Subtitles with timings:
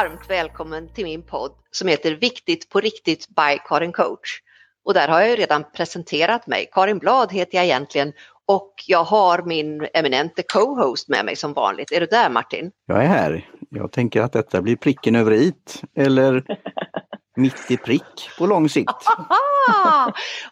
[0.00, 4.40] varmt välkommen till min podd som heter Viktigt på riktigt by Karin Coach.
[4.84, 6.68] Och där har jag ju redan presenterat mig.
[6.72, 8.12] Karin Blad heter jag egentligen
[8.46, 11.92] och jag har min eminente co-host med mig som vanligt.
[11.92, 12.70] Är du där Martin?
[12.86, 13.48] Jag är här.
[13.70, 15.52] Jag tänker att detta blir pricken över i.
[15.96, 16.44] eller
[17.36, 18.90] mitt i prick på lång sikt.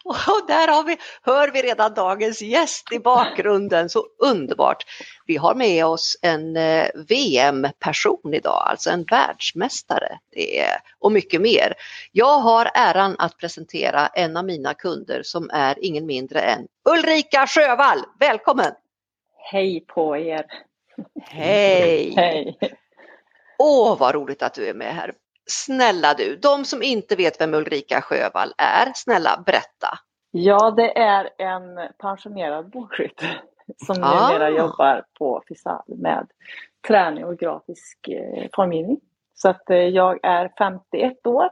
[0.05, 4.85] Och där har vi, hör vi redan dagens gäst i bakgrunden, så underbart.
[5.27, 11.75] Vi har med oss en eh, VM-person idag, alltså en världsmästare är, och mycket mer.
[12.13, 17.47] Jag har äran att presentera en av mina kunder som är ingen mindre än Ulrika
[17.47, 17.99] Sjövall.
[18.21, 18.73] Välkommen!
[19.37, 20.47] Hej på er!
[21.23, 22.13] Hej!
[22.17, 22.59] Hej!
[23.59, 25.15] Åh, vad roligt att du är med här.
[25.49, 29.99] Snälla du, de som inte vet vem Ulrika Sjövall är, snälla berätta.
[30.31, 33.23] Ja, det är en pensionerad bågskytt
[33.87, 34.29] som ah.
[34.29, 36.27] numera jobbar på Fisal med
[36.89, 39.01] träning och grafisk eh, formgivning.
[39.35, 41.51] Så att eh, jag är 51 år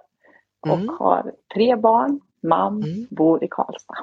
[0.60, 0.97] och mm.
[0.98, 3.06] har tre barn, man, mm.
[3.10, 3.94] bor i Karlstad.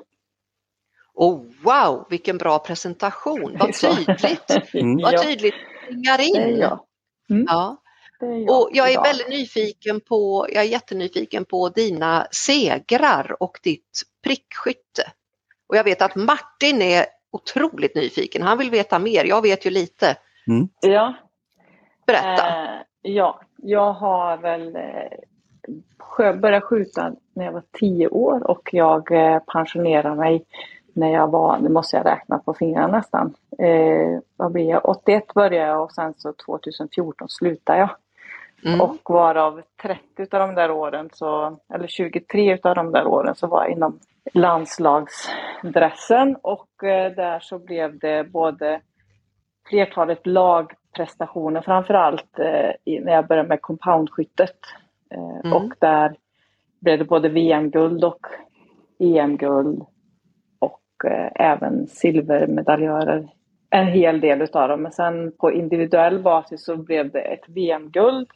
[1.14, 4.74] Oh, wow, vilken bra presentation, vad tydligt!
[5.04, 5.56] Vad tydligt
[5.90, 6.36] ringar in.
[6.36, 6.80] Är jag.
[7.30, 7.46] Mm.
[7.48, 7.83] Ja.
[8.48, 14.02] Jag och jag är väldigt nyfiken på, jag är jättenyfiken på dina segrar och ditt
[14.24, 15.04] prickskytte.
[15.68, 19.70] Och jag vet att Martin är otroligt nyfiken, han vill veta mer, jag vet ju
[19.70, 20.18] lite.
[20.48, 20.70] Mm.
[20.82, 21.14] Ja.
[22.08, 22.48] Berätta.
[22.48, 29.12] Eh, ja, jag har väl eh, börjat skjuta när jag var tio år och jag
[29.12, 30.46] eh, pensionerade mig
[30.94, 35.34] när jag var, nu måste jag räkna på fingrarna nästan, eh, vad blir jag, 81
[35.34, 37.90] började jag och sen så 2014 slutade jag.
[38.66, 38.82] Mm.
[38.82, 43.48] Och varav 30 av de där åren, så, eller 23 av de där åren så
[43.48, 44.00] var jag inom
[44.34, 48.82] landslagsdressen och eh, där så blev det både
[49.70, 54.58] flertalet lagprestationer, framförallt eh, när jag började med compoundskyttet.
[55.12, 55.54] Eh, mm.
[55.54, 56.16] Och där
[56.82, 58.26] blev det både VM-guld och
[59.00, 59.86] EM-guld
[60.60, 60.82] och
[61.36, 63.28] även silvermedaljörer.
[63.70, 64.82] En hel del utav dem.
[64.82, 68.28] Men sen på individuell basis så blev det ett VM-guld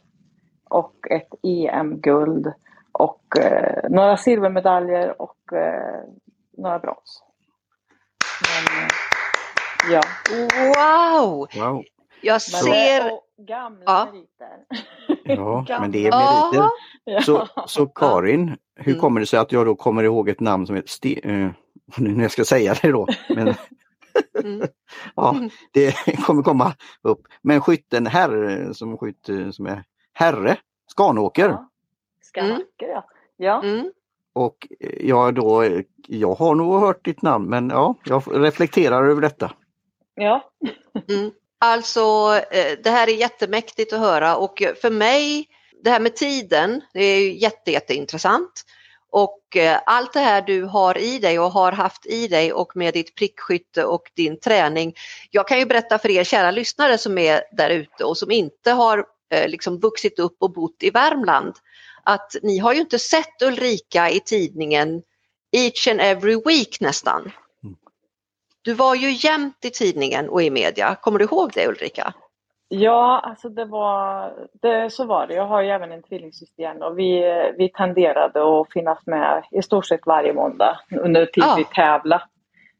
[0.68, 2.52] och ett EM-guld
[2.92, 6.00] och eh, några silvermedaljer och eh,
[6.56, 7.22] några brons.
[8.42, 8.90] Men, eh,
[9.92, 10.02] ja.
[10.74, 11.48] Wow!
[11.56, 11.84] wow.
[12.20, 13.10] Jag ser...
[13.46, 14.08] gamla ja.
[14.12, 14.64] meriter.
[15.24, 17.20] Ja, men det är meriter.
[17.22, 19.00] Så, så Karin, hur mm.
[19.00, 21.50] kommer det sig att jag då kommer ihåg ett namn som heter Ste uh,
[21.96, 23.06] nu jag ska säga det då.
[23.28, 23.54] Men
[24.44, 24.68] mm.
[25.14, 25.36] ja,
[25.72, 25.94] det
[26.26, 27.20] kommer komma upp.
[27.42, 29.84] Men skytten herr som skytt som är
[30.18, 30.56] herre,
[30.86, 31.48] Skanåker.
[31.48, 31.70] Ja.
[32.22, 32.94] Skanåker mm.
[32.94, 33.04] ja.
[33.36, 33.62] ja.
[33.62, 33.92] Mm.
[34.32, 34.66] Och
[35.00, 39.52] jag då, jag har nog hört ditt namn men ja, jag reflekterar över detta.
[40.14, 40.50] Ja.
[41.08, 41.30] mm.
[41.58, 42.00] Alltså
[42.50, 45.48] eh, det här är jättemäktigt att höra och för mig,
[45.84, 48.64] det här med tiden, det är jätte, jätteintressant.
[49.10, 52.76] Och eh, allt det här du har i dig och har haft i dig och
[52.76, 54.94] med ditt prickskytte och din träning.
[55.30, 58.70] Jag kan ju berätta för er kära lyssnare som är där ute och som inte
[58.70, 61.54] har Eh, liksom vuxit upp och bott i Värmland.
[62.02, 65.02] Att ni har ju inte sett Ulrika i tidningen
[65.52, 67.32] each and every week nästan.
[67.64, 67.76] Mm.
[68.62, 70.94] Du var ju jämt i tidningen och i media.
[70.94, 72.14] Kommer du ihåg det Ulrika?
[72.68, 75.34] Ja, alltså det var, det, så var det.
[75.34, 77.22] Jag har ju även en tvillingsyster och vi,
[77.58, 81.54] vi tenderade att finnas med i stort sett varje måndag under tid ja.
[81.56, 82.24] vi tävlade.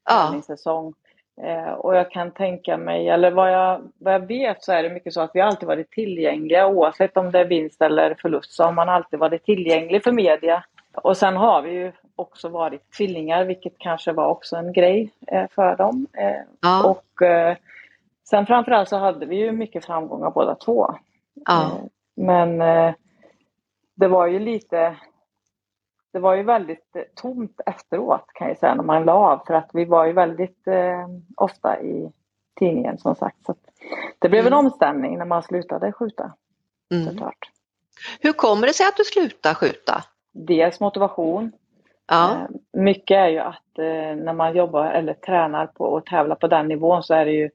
[0.05, 0.43] Ja.
[0.47, 0.95] Säsong.
[1.43, 4.91] Eh, och jag kan tänka mig, eller vad jag, vad jag vet så är det
[4.91, 8.65] mycket så att vi alltid varit tillgängliga oavsett om det är vinst eller förlust så
[8.65, 10.65] har man alltid varit tillgänglig för media.
[10.95, 15.47] Och sen har vi ju också varit tvillingar vilket kanske var också en grej eh,
[15.55, 16.07] för dem.
[16.13, 16.85] Eh, ja.
[16.85, 17.57] Och eh,
[18.31, 20.95] sen framförallt så hade vi ju mycket framgångar båda två.
[21.47, 21.63] Ja.
[21.63, 21.85] Eh,
[22.17, 22.95] men eh,
[23.95, 24.97] det var ju lite
[26.13, 29.55] det var ju väldigt eh, tomt efteråt kan jag säga när man la av för
[29.55, 32.13] att vi var ju väldigt eh, ofta i
[32.59, 33.45] tidningen som sagt.
[33.47, 33.55] Så
[34.19, 34.53] det blev mm.
[34.53, 36.33] en omställning när man slutade skjuta.
[36.95, 37.07] Mm.
[37.07, 37.51] Såklart.
[38.21, 40.05] Hur kommer det sig att du slutade skjuta?
[40.33, 41.53] Dels motivation.
[42.07, 42.33] Ja.
[42.33, 46.47] Eh, mycket är ju att eh, när man jobbar eller tränar på och tävlar på
[46.47, 47.51] den nivån så är det ju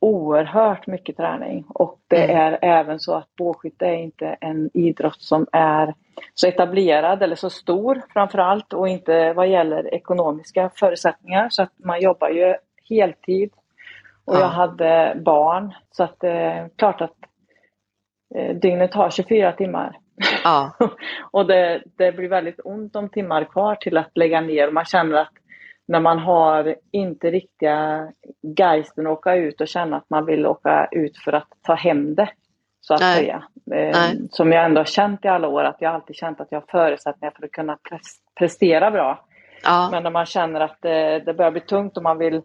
[0.00, 2.36] oerhört mycket träning och det mm.
[2.36, 5.94] är även så att bågskytte är inte en idrott som är
[6.34, 12.00] så etablerad eller så stor framförallt och inte vad gäller ekonomiska förutsättningar så att man
[12.00, 12.54] jobbar ju
[12.88, 13.50] heltid
[14.24, 14.40] och ja.
[14.40, 17.16] jag hade barn så att det eh, är klart att
[18.34, 19.98] eh, dygnet har 24 timmar.
[20.44, 20.72] Ja.
[21.30, 24.70] och det, det blir väldigt ont om timmar kvar till att lägga ner.
[24.70, 25.32] Man känner att
[25.90, 28.12] när man har inte riktiga
[28.58, 32.14] geisten att åka ut och känna att man vill åka ut för att ta hem
[32.14, 32.28] det.
[32.80, 33.16] så att Nej.
[33.16, 33.42] säga.
[33.72, 36.60] Eh, som jag ändå har känt i alla år, att jag alltid känt att jag
[36.60, 37.78] har förutsättningar för att kunna
[38.38, 39.24] prestera bra.
[39.62, 39.88] Ja.
[39.90, 42.42] Men när man känner att det, det börjar bli tungt och man vill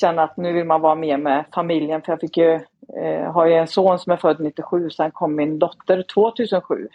[0.00, 2.02] känna att nu vill man vara med med familjen.
[2.02, 2.52] För jag fick ju,
[3.02, 6.88] eh, har ju en son som är född 97, sen kom min dotter 2007.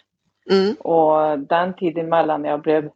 [0.52, 0.74] Mm.
[0.74, 2.90] Och den tiden mellan när jag blev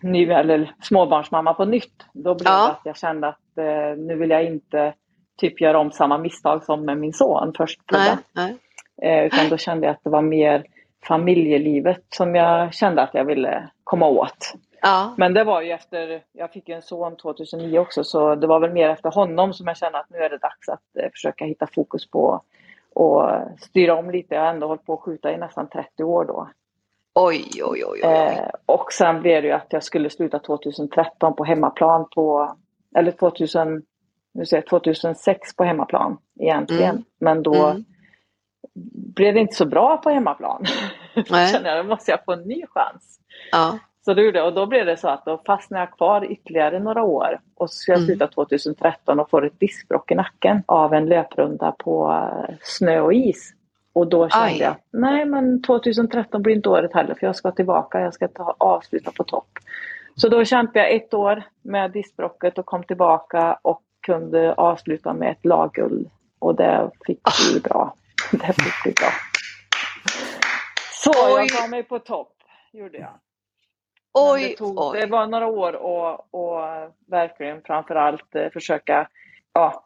[0.00, 2.66] ny, eller småbarnsmamma på nytt, då blev ja.
[2.66, 4.94] det att jag kände att eh, nu vill jag inte
[5.36, 7.80] typ göra om samma misstag som med min son först.
[7.92, 8.56] Nej, nej.
[9.02, 10.64] Eh, utan då kände jag att det var mer
[11.08, 14.54] familjelivet som jag kände att jag ville komma åt.
[14.82, 15.14] Ja.
[15.16, 18.72] Men det var ju efter, jag fick en son 2009 också, så det var väl
[18.72, 21.66] mer efter honom som jag kände att nu är det dags att eh, försöka hitta
[21.74, 22.42] fokus på
[22.94, 24.34] och styra om lite.
[24.34, 26.48] Jag har ändå hållit på att skjuta i nästan 30 år då.
[27.18, 28.00] Oj, oj, oj.
[28.04, 28.10] oj.
[28.10, 32.56] Eh, och sen blev det ju att jag skulle sluta 2013 på hemmaplan på,
[32.96, 33.82] eller 2000,
[34.34, 36.90] nu säger 2006 på hemmaplan egentligen.
[36.90, 37.04] Mm.
[37.20, 37.84] Men då mm.
[39.14, 40.64] blev det inte så bra på hemmaplan.
[41.30, 41.52] Nej.
[41.52, 43.20] kände jag, då måste jag få en ny chans.
[43.52, 43.78] Ja.
[44.04, 47.02] Så det gjorde Och då blev det så att då fastnade jag kvar ytterligare några
[47.02, 47.40] år.
[47.54, 48.06] Och så ska jag mm.
[48.06, 53.14] sluta 2013 och får ett diskbrock i nacken av en löprunda på eh, snö och
[53.14, 53.52] is.
[53.96, 54.58] Och då kände Aj.
[54.58, 58.54] jag, nej men 2013 blir inte året heller för jag ska tillbaka, jag ska ta,
[58.58, 59.48] avsluta på topp.
[60.14, 65.30] Så då kämpade jag ett år med diskbrocket och kom tillbaka och kunde avsluta med
[65.30, 66.10] ett lagguld.
[66.38, 67.94] Och det fick bli bra.
[68.32, 69.08] Det fick bli bra.
[70.92, 72.34] Så jag var mig på topp,
[72.72, 73.14] gjorde jag.
[74.12, 75.00] Oj, det, tog, oj.
[75.00, 76.60] det var några år och, och
[77.06, 79.08] verkligen framförallt eh, försöka
[79.52, 79.84] ja,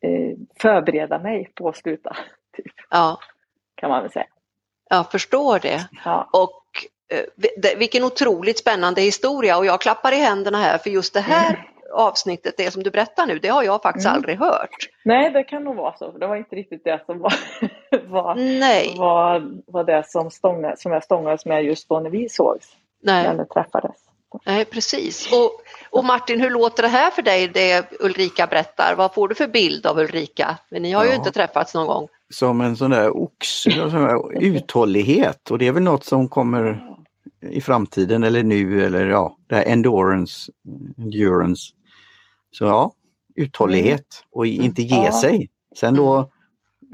[0.00, 2.16] eh, förbereda mig på att sluta.
[2.56, 2.72] Typ.
[2.90, 3.18] Ja.
[3.82, 4.26] Kan man väl säga.
[4.90, 5.88] Jag förstår det.
[6.04, 6.28] Ja.
[6.32, 6.62] Och
[7.12, 11.48] eh, vilken otroligt spännande historia och jag klappar i händerna här för just det här
[11.48, 11.60] mm.
[11.92, 14.16] avsnittet, det som du berättar nu, det har jag faktiskt mm.
[14.16, 14.88] aldrig hört.
[15.04, 16.10] Nej, det kan nog vara så.
[16.10, 17.34] Det var inte riktigt det som var,
[18.08, 18.94] var, Nej.
[18.98, 22.68] var, var det som, stångade, som jag stångades med just då när vi sågs.
[23.02, 23.26] Nej.
[23.26, 23.96] Eller träffades.
[24.46, 25.32] Nej, precis.
[25.32, 25.50] Och,
[25.98, 28.94] och, Martin, hur låter det här för dig, det Ulrika berättar?
[28.96, 30.58] Vad får du för bild av Ulrika?
[30.68, 31.10] Men ni har ja.
[31.10, 32.08] ju inte träffats någon gång.
[32.32, 33.66] Som en sån där ox,
[34.34, 36.88] uthållighet och det är väl något som kommer
[37.50, 40.52] i framtiden eller nu eller ja, det här endurance.
[40.98, 41.72] endurance.
[42.50, 42.92] Så ja,
[43.34, 45.12] uthållighet och inte ge ja.
[45.12, 45.50] sig.
[45.76, 46.30] Sen då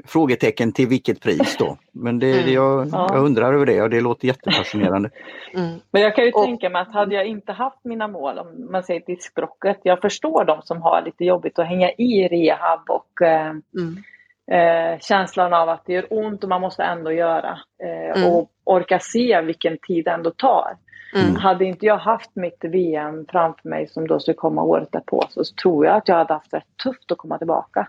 [0.05, 1.77] Frågetecken till vilket pris då?
[1.91, 2.53] Men det, mm.
[2.53, 3.09] jag, ja.
[3.13, 5.09] jag, undrar över det och det låter jättefascinerande.
[5.53, 5.79] Mm.
[5.91, 8.67] Men jag kan ju och, tänka mig att hade jag inte haft mina mål, om
[8.71, 13.21] man säger diskbrocket, jag förstår de som har lite jobbigt att hänga i rehab och
[13.21, 14.03] eh, mm.
[14.51, 18.33] Eh, känslan av att det gör ont och man måste ändå göra eh, mm.
[18.33, 20.77] och orka se vilken tid det ändå tar.
[21.15, 21.35] Mm.
[21.35, 25.43] Hade inte jag haft mitt VM framför mig som då skulle komma året därpå så
[25.61, 27.87] tror jag att jag hade haft rätt tufft att komma tillbaka.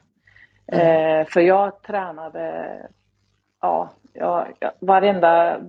[0.72, 2.72] Eh, för jag tränade,
[3.60, 4.46] ja, jag,
[4.80, 5.60] varenda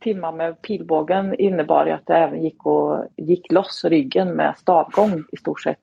[0.00, 5.24] timma med pilbågen innebar ju att det även gick, och, gick loss ryggen med stavgång
[5.32, 5.78] i stort sett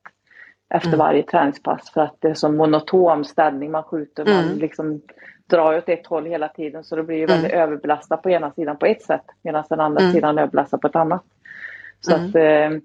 [0.70, 1.00] efter mm.
[1.00, 4.26] varje träningspass för att det är så monotom ställning man skjuter.
[4.26, 4.36] Mm.
[4.36, 5.02] Man liksom
[5.50, 7.64] drar åt ett håll hela tiden så det blir ju väldigt mm.
[7.64, 10.14] överbelastat på ena sidan på ett sätt medan den andra mm.
[10.14, 11.24] sidan överbelastar på ett annat.
[12.00, 12.30] Så mm.
[12.30, 12.80] att, eh,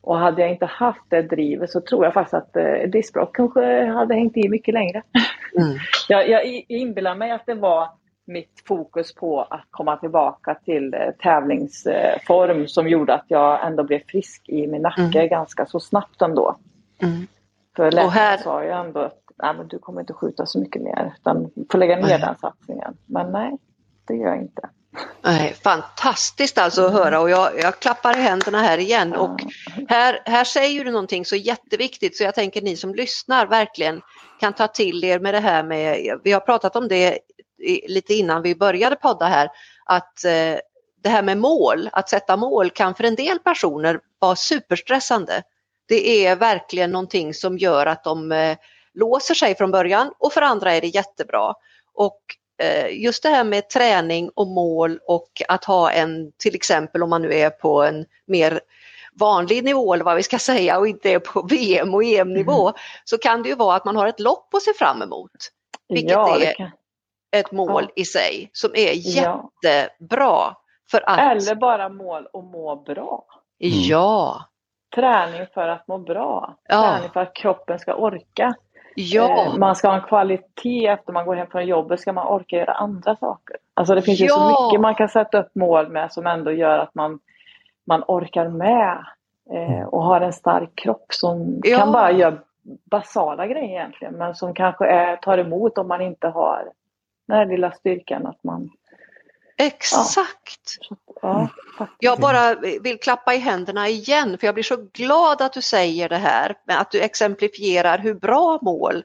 [0.00, 3.84] och hade jag inte haft det drivet så tror jag faktiskt att eh, diskbråck kanske
[3.84, 5.02] hade hängt i mycket längre.
[5.58, 5.78] Mm.
[6.08, 7.88] jag, jag inbillar mig att det var
[8.26, 14.00] mitt fokus på att komma tillbaka till eh, tävlingsform som gjorde att jag ändå blev
[14.08, 15.28] frisk i min nacke mm.
[15.28, 16.56] ganska så snabbt ändå.
[17.02, 17.26] Mm.
[17.76, 18.38] För läkaren här...
[18.38, 21.66] sa ju ändå att nej, men du kommer inte skjuta så mycket mer utan du
[21.70, 22.20] får lägga ner mm.
[22.20, 22.96] den satsningen.
[23.06, 23.58] Men nej,
[24.06, 24.68] det gör jag inte.
[25.22, 29.40] Nej, fantastiskt alltså att höra och jag, jag klappar i händerna här igen och
[29.88, 34.02] här, här säger du någonting så jätteviktigt så jag tänker ni som lyssnar verkligen
[34.40, 37.18] kan ta till er med det här med, vi har pratat om det
[37.88, 39.48] lite innan vi började podda här,
[39.84, 40.58] att eh,
[41.02, 45.42] det här med mål, att sätta mål kan för en del personer vara superstressande.
[45.88, 48.56] Det är verkligen någonting som gör att de eh,
[48.94, 51.54] låser sig från början och för andra är det jättebra.
[51.94, 52.20] Och
[52.58, 57.10] Eh, just det här med träning och mål och att ha en, till exempel om
[57.10, 58.60] man nu är på en mer
[59.20, 62.74] vanlig nivå eller vad vi ska säga och inte är på VM och EM-nivå mm.
[63.04, 65.30] så kan det ju vara att man har ett lopp att se fram emot.
[65.88, 66.72] Vilket ja, är
[67.36, 68.02] ett mål ja.
[68.02, 70.56] i sig som är jättebra.
[70.90, 71.18] För att...
[71.18, 73.24] Eller bara mål att må bra.
[73.62, 73.80] Mm.
[73.80, 74.44] Ja.
[74.96, 76.54] Träning för att må bra.
[76.68, 76.82] Ja.
[76.82, 78.54] Träning för att kroppen ska orka.
[78.94, 79.46] Ja.
[79.46, 82.56] Eh, man ska ha en kvalitet efter man går hem från jobbet, ska man orka
[82.56, 83.56] göra andra saker.
[83.74, 84.24] Alltså det finns ja.
[84.24, 87.18] ju så mycket man kan sätta upp mål med som ändå gör att man,
[87.86, 89.06] man orkar med
[89.50, 91.78] eh, och har en stark kropp som ja.
[91.78, 92.38] kan bara göra
[92.90, 96.72] basala grejer egentligen men som kanske är, tar emot om man inte har
[97.28, 98.70] den här lilla styrkan att man
[99.58, 100.78] Exakt!
[100.90, 100.96] Ja,
[101.98, 106.08] jag bara vill klappa i händerna igen för jag blir så glad att du säger
[106.08, 109.04] det här, att du exemplifierar hur bra mål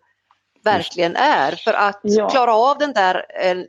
[0.63, 2.29] verkligen är för att ja.
[2.29, 3.25] klara av den där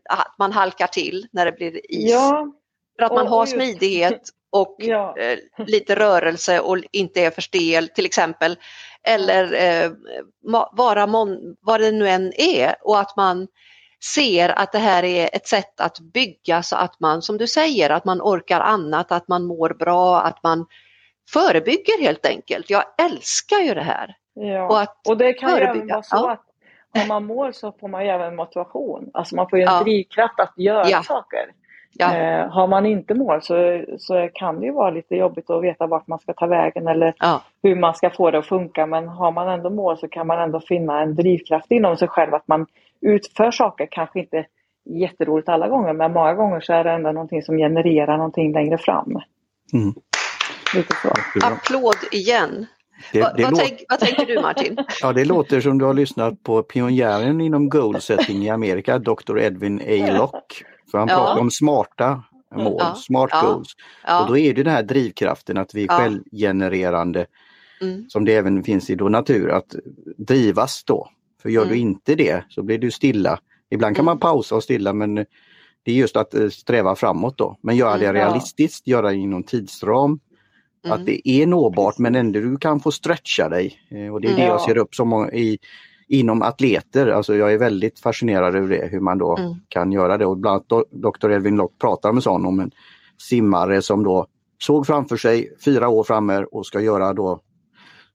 [0.08, 2.12] att man halkar till när det blir is.
[2.12, 2.52] Ja.
[2.98, 5.16] För att man har smidighet och ja.
[5.18, 8.56] eh, lite rörelse och inte är för stel till exempel.
[9.02, 9.90] Eller eh,
[10.72, 13.48] vara mon, vad det nu än är och att man
[14.04, 17.90] ser att det här är ett sätt att bygga så att man, som du säger,
[17.90, 20.66] att man orkar annat, att man mår bra, att man
[21.32, 22.70] förebygger helt enkelt.
[22.70, 24.14] Jag älskar ju det här.
[24.34, 24.66] Ja.
[24.66, 26.32] Och, att och det kan ju även vara så ja.
[26.32, 26.44] att
[27.02, 29.10] om man mår så får man ju även motivation.
[29.14, 29.82] Alltså man får ju en ja.
[29.82, 31.02] drivkraft att göra ja.
[31.02, 31.52] saker.
[31.98, 32.16] Ja.
[32.16, 35.86] Eh, har man inte mål så, så kan det ju vara lite jobbigt att veta
[35.86, 37.42] vart man ska ta vägen eller ja.
[37.62, 38.86] hur man ska få det att funka.
[38.86, 42.34] Men har man ändå mål så kan man ändå finna en drivkraft inom sig själv
[42.34, 42.66] att man
[43.02, 44.46] utför saker, kanske inte
[45.00, 48.78] jätteroligt alla gånger men många gånger så är det ändå någonting som genererar någonting längre
[48.78, 49.18] fram.
[49.72, 49.94] Mm.
[50.74, 51.08] Lite så.
[51.46, 52.66] Applåd igen!
[53.12, 54.76] Det, det vad, tänk, vad, tänker du Martin?
[55.02, 59.38] Ja, det låter som du har lyssnat på pionjären inom goal setting i Amerika, Dr.
[59.38, 60.18] Edwin A.
[60.18, 60.64] Lock.
[60.90, 61.16] För han ja.
[61.16, 62.22] pratar om smarta
[62.54, 62.94] mål, ja.
[62.94, 63.42] smart ja.
[63.42, 63.68] goals.
[64.20, 67.26] Och då är det den här drivkraften att vi är självgenererande,
[67.80, 68.04] mm.
[68.08, 69.74] som det även finns i då natur, att
[70.16, 71.08] drivas då.
[71.42, 71.74] För gör mm.
[71.74, 73.38] du inte det så blir du stilla.
[73.70, 74.12] Ibland kan mm.
[74.12, 75.14] man pausa och stilla men
[75.84, 77.58] det är just att eh, sträva framåt då.
[77.60, 80.20] Men göra det mm, realistiskt, göra det inom tidsram.
[80.84, 81.06] Att mm.
[81.06, 83.78] det är nåbart men ändå du kan få stretcha dig.
[83.90, 85.58] Eh, och det är det jag ser upp som i,
[86.08, 87.06] inom atleter.
[87.06, 89.54] Alltså jag är väldigt fascinerad över det, hur man då mm.
[89.68, 90.26] kan göra det.
[90.26, 91.30] Och bland annat Dr.
[91.30, 92.70] Edwin Lock pratar med sån om en
[93.18, 94.26] simmare som då
[94.62, 97.40] såg framför sig fyra år framme och ska göra då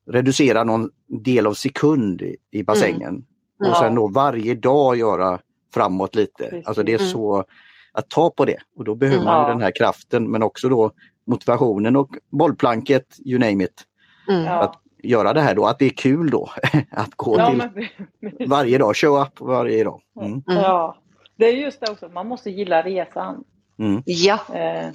[0.07, 2.21] reducera någon del av sekund
[2.51, 3.09] i bassängen.
[3.09, 3.25] Mm.
[3.59, 3.71] Ja.
[3.71, 5.39] Och sen då varje dag göra
[5.73, 6.61] framåt lite.
[6.65, 7.11] Alltså det är mm.
[7.11, 7.43] så
[7.91, 9.47] att ta på det och då behöver man ja.
[9.47, 10.91] den här kraften men också då
[11.27, 13.83] motivationen och bollplanket, you name it.
[14.29, 14.47] Mm.
[14.47, 16.49] Att göra det här då, att det är kul då
[16.91, 18.49] att gå ja, till men...
[18.49, 20.01] varje dag, show up varje dag.
[20.19, 20.31] Mm.
[20.31, 20.43] mm.
[20.47, 20.97] Ja,
[21.35, 23.43] det är just det också, man måste gilla resan.
[23.79, 24.03] Mm.
[24.05, 24.39] Ja.
[24.53, 24.89] Eh,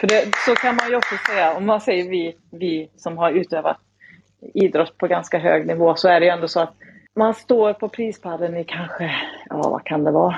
[0.00, 3.30] för det, så kan man ju också säga, om man säger vi, vi som har
[3.30, 3.76] utövat
[4.54, 6.74] idrott på ganska hög nivå så är det ju ändå så att
[7.14, 9.10] man står på prispallen i kanske,
[9.48, 10.36] ja vad kan det vara,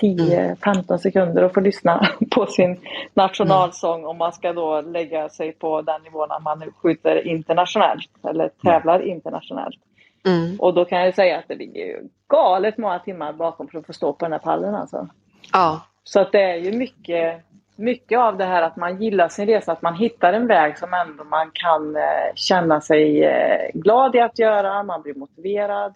[0.00, 0.98] 10-15 mm.
[0.98, 2.80] sekunder och får lyssna på sin
[3.14, 8.48] nationalsång om man ska då lägga sig på den nivån när man skjuter internationellt eller
[8.48, 9.78] tävlar internationellt.
[10.26, 10.60] Mm.
[10.60, 13.86] Och då kan jag säga att det ligger ju galet många timmar bakom för att
[13.86, 15.08] få stå på den här pallen alltså.
[15.52, 15.80] Ja.
[16.04, 17.44] Så att det är ju mycket
[17.80, 20.94] mycket av det här att man gillar sin resa, att man hittar en väg som
[20.94, 25.94] ändå man kan eh, känna sig eh, glad i att göra, man blir motiverad.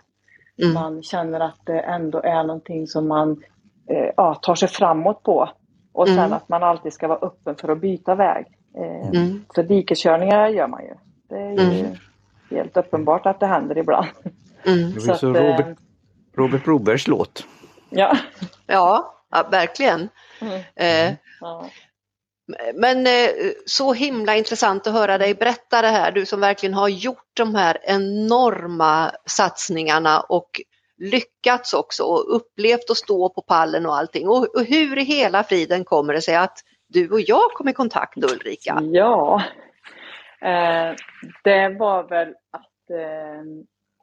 [0.62, 0.74] Mm.
[0.74, 3.42] Man känner att det ändå är någonting som man
[3.90, 5.48] eh, ja, tar sig framåt på.
[5.92, 6.32] Och sen mm.
[6.32, 8.46] att man alltid ska vara öppen för att byta väg.
[9.14, 9.44] Mm.
[9.54, 10.94] För dikeskörningar gör man ju.
[11.28, 11.96] Det är ju mm.
[12.50, 14.06] helt uppenbart att det händer ibland.
[14.66, 14.92] Mm.
[15.00, 15.78] Så att, Robert,
[16.36, 17.46] Robert Brobergs låt.
[17.90, 18.16] Ja.
[18.66, 20.08] ja, ja verkligen.
[20.40, 20.60] Mm.
[20.74, 21.16] Eh,
[22.74, 26.88] men eh, så himla intressant att höra dig berätta det här, du som verkligen har
[26.88, 30.60] gjort de här enorma satsningarna och
[30.96, 34.28] lyckats också och upplevt att stå på pallen och allting.
[34.28, 36.58] Och, och hur i hela friden kommer det sig att
[36.88, 38.78] du och jag kom i kontakt Ulrika?
[38.82, 39.42] Ja,
[40.40, 40.94] eh,
[41.44, 43.44] det var väl att eh,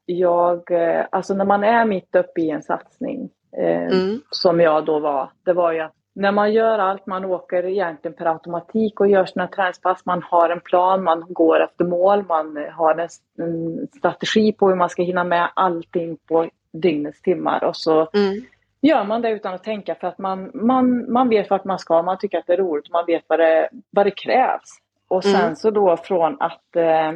[0.06, 0.64] jag,
[1.12, 4.22] alltså när man är mitt uppe i en satsning eh, mm.
[4.30, 8.18] som jag då var, det var ju att när man gör allt, man åker egentligen
[8.18, 12.68] per automatik och gör sina träningspass, man har en plan, man går efter mål, man
[12.72, 13.10] har en,
[13.46, 18.42] en strategi på hur man ska hinna med allting på dygnets timmar och så mm.
[18.82, 22.02] gör man det utan att tänka för att man, man, man vet vart man ska,
[22.02, 24.80] man tycker att det är roligt, man vet vad det, vad det krävs.
[25.08, 25.56] Och sen mm.
[25.56, 27.12] så då från att eh,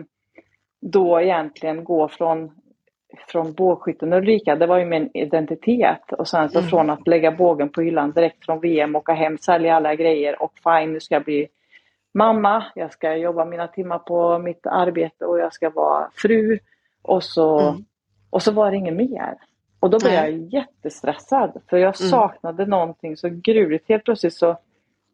[0.81, 2.51] då egentligen gå från
[3.27, 6.11] från bågskytten Ulrika, det var ju min identitet.
[6.11, 6.69] Och sen så mm.
[6.69, 10.53] från att lägga bågen på hyllan direkt från VM, åka hem, sälja alla grejer och
[10.63, 11.47] fine, nu ska jag bli
[12.13, 16.59] mamma, jag ska jobba mina timmar på mitt arbete och jag ska vara fru.
[17.01, 17.85] Och så, mm.
[18.29, 19.37] och så var det inget mer.
[19.79, 20.31] Och då blev Nej.
[20.31, 22.09] jag jättestressad för jag mm.
[22.09, 22.69] saknade mm.
[22.69, 23.89] någonting så gruvligt.
[23.89, 24.57] Helt plötsligt så,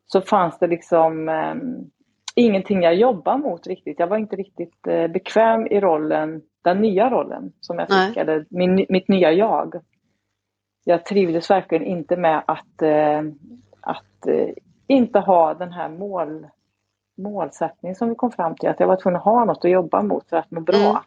[0.08, 1.92] så fanns det liksom um,
[2.36, 4.00] ingenting jag jobbade mot riktigt.
[4.00, 8.18] Jag var inte riktigt uh, bekväm i rollen den nya rollen som jag fick, Nej.
[8.18, 9.76] eller min, mitt nya jag.
[10.84, 13.22] Jag trivdes verkligen inte med att, eh,
[13.82, 14.50] att eh,
[14.88, 16.48] inte ha den här mål,
[17.18, 18.70] målsättningen som vi kom fram till.
[18.70, 21.04] Att jag var tvungen att ha något att jobba mot för att må bra.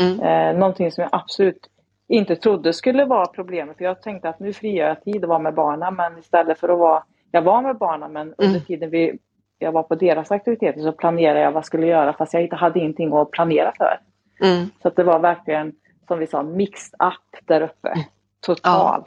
[0.00, 0.20] Mm.
[0.20, 0.20] Mm.
[0.20, 1.70] Eh, någonting som jag absolut
[2.08, 3.76] inte trodde skulle vara problemet.
[3.76, 6.68] För jag tänkte att nu frigör jag tid att vara med barnen men istället för
[6.68, 8.64] att vara, jag var med barnen men under mm.
[8.64, 9.18] tiden vi,
[9.58, 12.56] jag var på deras aktiviteter så planerade jag vad jag skulle göra fast jag inte
[12.56, 14.00] hade ingenting att planera för.
[14.40, 14.66] Mm.
[14.82, 15.72] Så det var verkligen
[16.08, 17.88] som vi sa mixed up där uppe.
[17.88, 18.04] Mm.
[18.40, 19.06] Totalt.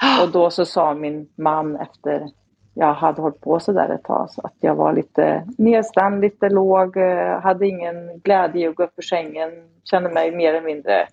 [0.00, 0.24] Ja.
[0.24, 2.28] Och då så sa min man efter
[2.74, 6.48] jag hade hållit på så där ett tag så att jag var lite nedstämd, lite
[6.48, 9.50] låg, eh, hade ingen glädje att gå upp ur sängen,
[9.84, 11.06] kände mig mer eller mindre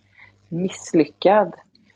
[0.49, 1.55] misslyckad.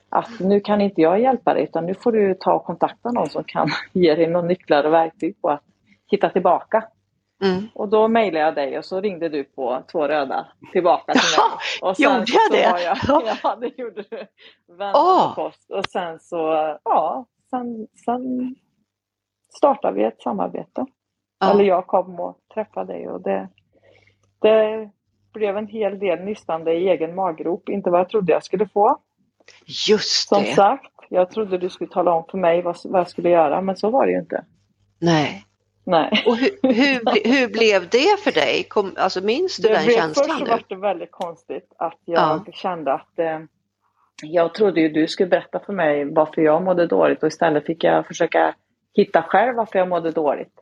[0.10, 3.30] Att nu kan inte jag hjälpa dig utan nu får du ta och kontakta någon
[3.30, 5.64] som kan ge dig några nycklar och verktyg på att
[6.10, 6.84] hitta tillbaka.
[7.44, 7.68] Mm.
[7.74, 11.58] Och då mejlade jag dig och så ringde du på två röda tillbaka till mig.
[11.90, 12.84] Och sen gjorde jag det?
[12.84, 12.98] Jag,
[13.44, 14.28] ja, det gjorde du.
[14.78, 15.36] oh.
[15.36, 15.72] post.
[15.72, 16.38] Och sen så,
[16.84, 18.56] ja, sen, sen
[19.58, 20.86] startade vi ett samarbete.
[21.40, 21.52] Ja.
[21.52, 23.50] Eller jag kom och träffade dig och det,
[24.42, 24.90] det
[25.34, 28.98] blev en hel del nystande i egen maggrop, inte vad jag trodde jag skulle få.
[29.90, 30.36] Just det!
[30.36, 33.62] Som sagt, jag trodde du skulle tala om för mig vad, vad jag skulle göra,
[33.62, 34.46] men så var det ju inte.
[35.00, 35.46] Nej.
[35.90, 36.24] Nej.
[36.26, 38.64] Och hur, hur, hur blev det för dig?
[38.64, 40.28] Kom, alltså minns du det den blev, känslan?
[40.28, 40.50] Först nu?
[40.50, 42.52] var det väldigt konstigt att jag ja.
[42.54, 43.40] kände att eh,
[44.24, 47.84] jag trodde ju du skulle berätta för mig varför jag mådde dåligt och istället fick
[47.84, 48.56] jag försöka
[48.96, 50.54] hitta själv varför jag mådde dåligt.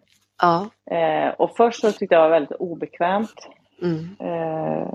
[0.42, 0.70] Ja.
[0.96, 3.48] Eh, och först så tyckte jag det var väldigt obekvämt.
[3.82, 4.16] Mm.
[4.20, 4.94] Eh,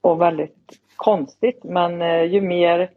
[0.00, 1.64] och väldigt konstigt.
[1.64, 2.90] Men eh, ju, mer,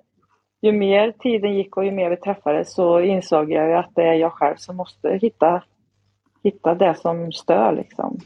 [0.62, 4.13] ju mer tiden gick och ju mer vi träffades så insåg jag att det är
[4.13, 5.63] jag själv som måste hitta,
[6.45, 7.75] hitta det som stör.
[7.75, 8.19] Liksom.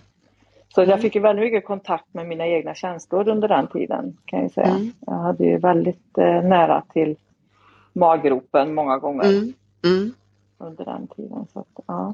[0.75, 0.89] Så mm.
[0.89, 4.17] jag fick ju väldigt mycket kontakt med mina egna känslor under den tiden.
[4.25, 4.67] kan Jag säga.
[4.67, 4.91] Mm.
[5.05, 7.15] Jag hade ju väldigt eh, nära till
[7.93, 9.23] maggropen många gånger.
[9.23, 9.53] Mm.
[9.85, 10.13] mm.
[10.57, 11.47] Under den tiden.
[11.53, 12.13] Så att, ja.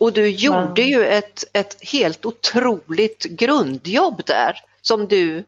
[0.00, 0.88] Och du gjorde Men...
[0.88, 5.44] ju ett, ett helt otroligt grundjobb där som du,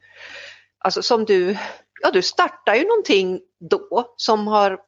[0.78, 1.56] alltså som du,
[2.02, 4.78] ja du startar ju någonting då som har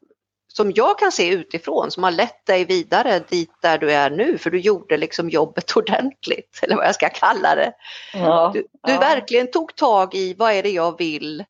[0.56, 4.38] som jag kan se utifrån som har lett dig vidare dit där du är nu
[4.38, 7.73] för du gjorde liksom jobbet ordentligt eller vad jag ska kalla det.
[8.14, 9.00] Ja, du, du ja.
[9.00, 11.40] verkligen tog tag i vad är det jag vill,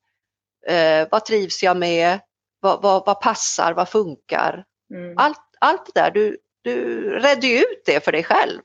[0.67, 2.21] eh, vad trivs jag med,
[2.61, 4.65] vad, vad, vad passar, vad funkar.
[4.91, 5.15] Mm.
[5.19, 8.61] Allt, allt det där, du, du redde ut det för dig själv.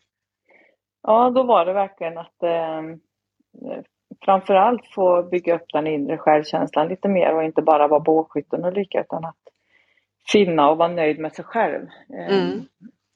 [1.02, 2.82] Ja, då var det verkligen att eh,
[4.26, 8.74] framförallt få bygga upp den inre självkänslan lite mer och inte bara vara bågskytten och
[8.74, 9.49] lika utan att
[10.32, 11.88] finna och vara nöjd med sig själv.
[12.14, 12.66] Eh, mm.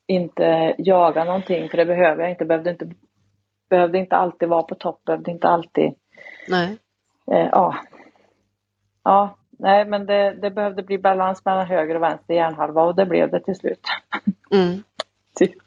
[0.07, 2.45] Inte jaga någonting för det behöver jag inte.
[2.45, 2.89] Behövde inte,
[3.69, 5.93] behövde inte alltid vara på topp, behövde inte alltid...
[6.47, 6.77] Nej.
[7.31, 7.75] Eh, ja.
[9.03, 13.05] ja, nej men det, det, behövde bli balans mellan höger och vänster hjärnhalva och det
[13.05, 13.87] blev det till slut.
[14.51, 14.83] Mm.
[15.35, 15.57] typ.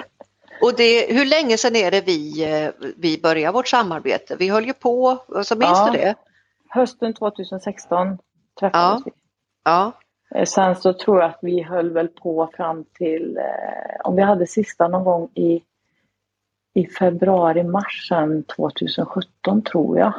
[0.63, 4.37] Och det, hur länge sedan är det vi, eh, vi började vårt samarbete?
[4.39, 6.15] Vi höll ju på, alltså minns ja, du det?
[6.69, 8.19] Hösten 2016
[8.61, 9.03] träffades ja.
[9.05, 9.13] vi.
[9.65, 9.93] Ja.
[10.35, 14.23] Eh, sen så tror jag att vi höll väl på fram till, eh, om vi
[14.23, 15.63] hade sista någon gång i,
[16.75, 18.09] i februari, mars
[18.57, 20.13] 2017 tror jag.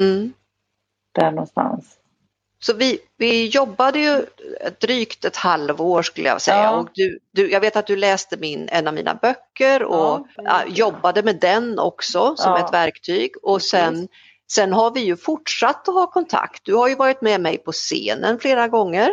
[0.00, 0.32] Mm.
[1.12, 1.98] Där någonstans.
[2.58, 4.26] Så vi, vi jobbade ju
[4.80, 6.62] drygt ett halvår skulle jag säga.
[6.62, 6.70] Ja.
[6.70, 10.62] Och du, du, jag vet att du läste min, en av mina böcker och ja,
[10.66, 12.66] jobbade med den också som ja.
[12.66, 13.30] ett verktyg.
[13.42, 14.08] Och sen,
[14.50, 16.64] sen har vi ju fortsatt att ha kontakt.
[16.64, 19.10] Du har ju varit med mig på scenen flera gånger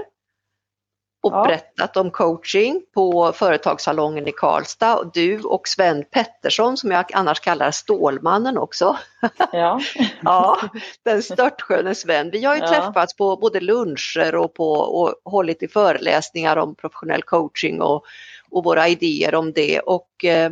[1.24, 1.44] och ja.
[1.44, 4.96] berättat om coaching på Företagssalongen i Karlstad.
[4.96, 8.98] Och du och Sven Pettersson som jag annars kallar Stålmannen också.
[9.52, 9.80] Ja,
[10.22, 10.60] ja
[11.04, 12.30] den störtsköne Sven.
[12.32, 12.68] Vi har ju ja.
[12.68, 18.04] träffats på både luncher och, på, och hållit i föreläsningar om professionell coaching och,
[18.50, 19.80] och våra idéer om det.
[19.80, 20.52] Och, eh,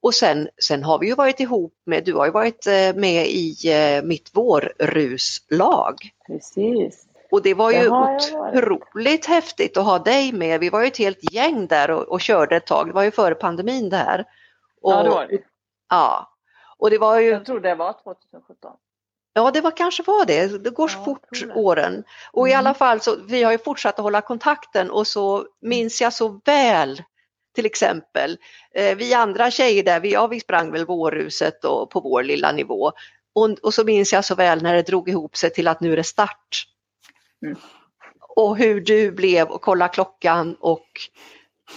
[0.00, 3.26] och sen, sen har vi ju varit ihop med, du har ju varit eh, med
[3.26, 5.94] i eh, mitt vårruslag.
[6.26, 7.03] Precis.
[7.34, 10.60] Och det var ju otroligt häftigt att ha dig med.
[10.60, 12.86] Vi var ju ett helt gäng där och, och körde ett tag.
[12.86, 14.24] Det var ju före pandemin det här.
[14.82, 15.38] Och, ja, det var det.
[15.90, 16.36] Ja.
[16.78, 17.28] Och det var ju...
[17.28, 18.72] Jag tror det var 2017.
[19.32, 20.64] Ja, det var kanske var det.
[20.64, 22.04] Det går ja, fort åren.
[22.32, 22.52] Och mm.
[22.52, 26.12] i alla fall så vi har ju fortsatt att hålla kontakten och så minns jag
[26.12, 27.02] så väl
[27.54, 28.38] till exempel.
[28.74, 32.52] Eh, vi andra tjejer där, vi, ja, vi sprang väl vårhuset och på vår lilla
[32.52, 32.92] nivå.
[33.34, 35.92] Och, och så minns jag så väl när det drog ihop sig till att nu
[35.92, 36.73] är det start.
[37.44, 37.56] Mm.
[38.36, 40.86] Och hur du blev och kolla klockan och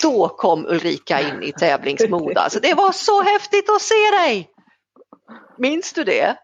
[0.01, 2.41] då kom Ulrika in i tävlingsmode.
[2.41, 4.49] Alltså det var så häftigt att se dig!
[5.57, 6.37] Minns du det?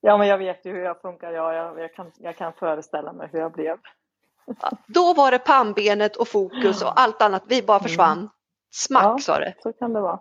[0.00, 1.32] Ja, men jag vet ju hur jag funkar.
[1.32, 3.78] Ja, jag, jag, kan, jag kan föreställa mig hur jag blev.
[4.86, 7.42] Då var det pannbenet och fokus och allt annat.
[7.46, 8.30] Vi bara försvann.
[8.74, 9.54] Smack ja, sa det.
[9.62, 10.20] så kan det vara.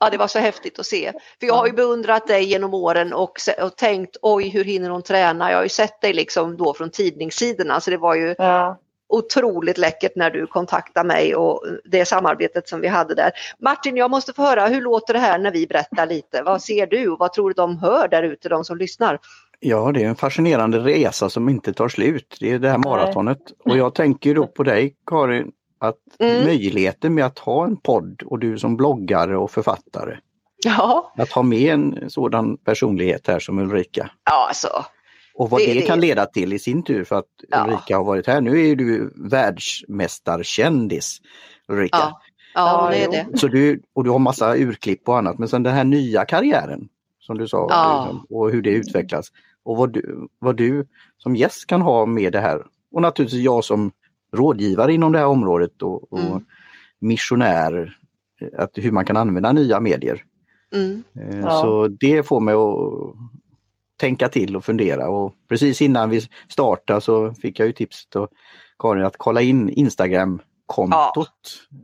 [0.00, 1.12] Ja, det var så häftigt att se.
[1.40, 3.32] För jag har ju beundrat dig genom åren och,
[3.62, 5.50] och tänkt oj, hur hinner hon träna?
[5.50, 8.78] Jag har ju sett dig liksom då från tidningssidorna så det var ju ja.
[9.08, 13.30] otroligt läckert när du kontaktade mig och det samarbetet som vi hade där.
[13.58, 16.42] Martin, jag måste få höra, hur låter det här när vi berättar lite?
[16.42, 19.18] Vad ser du och vad tror du de hör där ute, de som lyssnar?
[19.64, 22.36] Ja, det är en fascinerande resa som inte tar slut.
[22.40, 23.38] Det är det här maratonet.
[23.64, 26.44] Och jag tänker då på dig Karin, att mm.
[26.44, 30.16] möjligheten med att ha en podd och du som bloggare och författare.
[30.64, 31.12] Ja.
[31.16, 34.10] Att ha med en sådan personlighet här som Ulrika.
[34.24, 34.68] Ja, alltså.
[35.34, 36.06] Och vad det, det kan det.
[36.06, 37.64] leda till i sin tur för att ja.
[37.64, 38.40] Ulrika har varit här.
[38.40, 41.20] Nu är du världsmästarkändis
[41.68, 41.96] Ulrika.
[41.96, 42.20] Ja,
[42.54, 43.38] ja det är det.
[43.38, 46.88] Så du, och du har massa urklipp och annat men sen den här nya karriären
[47.20, 48.24] som du sa ja.
[48.30, 49.28] Och hur det utvecklas.
[49.64, 50.86] Och vad du, vad du
[51.18, 52.66] som gäst kan ha med det här.
[52.94, 53.92] Och naturligtvis jag som
[54.32, 56.44] rådgivare inom det här området och, och mm.
[56.98, 57.98] missionär,
[58.58, 60.24] att hur man kan använda nya medier.
[60.74, 61.02] Mm.
[61.14, 61.60] Eh, ja.
[61.60, 63.14] Så det får mig att
[64.00, 68.28] tänka till och fundera och precis innan vi startade så fick jag ju tips av
[68.78, 71.28] Karin att kolla in Instagram-kontot.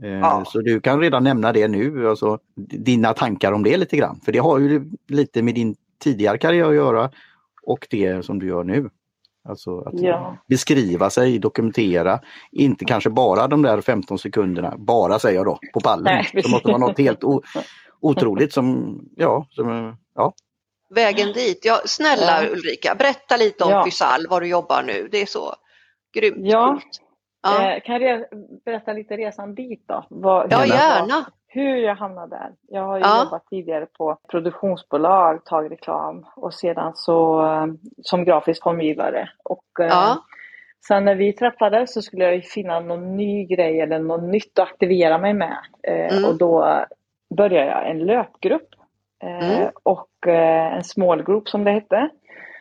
[0.00, 0.06] Ja.
[0.06, 0.44] Eh, ja.
[0.46, 4.20] Så du kan redan nämna det nu, alltså dina tankar om det lite grann.
[4.24, 7.10] För det har ju lite med din tidigare karriär att göra
[7.62, 8.90] och det som du gör nu.
[9.48, 10.36] Alltså att ja.
[10.48, 12.20] beskriva sig, dokumentera,
[12.52, 16.04] inte kanske bara de där 15 sekunderna, bara säger jag då, på pallen.
[16.04, 16.30] Nej.
[16.32, 17.20] Det måste vara något helt
[18.00, 20.32] otroligt som, ja, som, ja.
[20.94, 22.50] Vägen dit, ja snälla ja.
[22.50, 23.84] Ulrika, berätta lite om ja.
[23.84, 25.54] Fysal, var du jobbar nu, det är så
[26.14, 26.80] grymt ja.
[27.42, 27.72] Ja.
[27.72, 28.24] Eh, kan jag
[28.64, 30.06] berätta lite resan dit då?
[30.10, 32.52] Vad, ja, gärna hur jag hamnade där.
[32.68, 33.24] Jag har ju ja.
[33.24, 37.66] jobbat tidigare på produktionsbolag, tagit reklam och sedan så eh,
[38.02, 39.28] som grafisk formgivare.
[39.44, 40.16] Och eh, ja.
[40.88, 44.68] sen när vi träffades så skulle jag finna någon ny grej eller något nytt att
[44.68, 45.58] aktivera mig med.
[45.82, 46.24] Eh, mm.
[46.24, 46.84] Och då
[47.36, 48.68] började jag en löpgrupp
[49.22, 49.70] mm.
[49.82, 52.08] och en small group som det hette.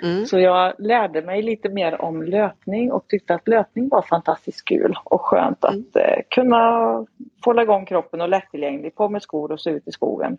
[0.04, 0.26] Mm.
[0.26, 4.96] Så jag lärde mig lite mer om löpning och tyckte att löpning var fantastiskt kul
[5.04, 5.86] och skönt att mm.
[5.96, 7.06] eh, kunna
[7.46, 10.38] hålla igång kroppen och lättillgänglig, på med skor och se ut i skogen.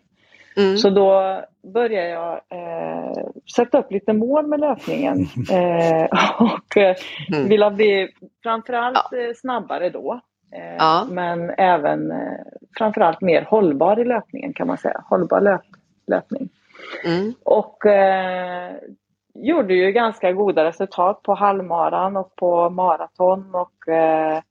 [0.57, 0.77] Mm.
[0.77, 1.41] Så då
[1.73, 5.19] började jag eh, sätta upp lite mål med löpningen
[5.51, 6.07] eh,
[6.39, 6.95] och eh,
[7.33, 7.49] mm.
[7.49, 8.09] ville bli
[8.43, 9.17] framförallt ja.
[9.17, 10.21] Eh, snabbare då.
[10.55, 11.07] Eh, ja.
[11.11, 12.13] Men även
[12.77, 15.61] framförallt mer hållbar i löpningen kan man säga, hållbar löp,
[16.07, 16.49] löpning.
[17.05, 17.33] Mm.
[17.43, 17.77] Och
[19.41, 24.41] gjorde ju ganska goda resultat på halvmaran och på maraton och eh,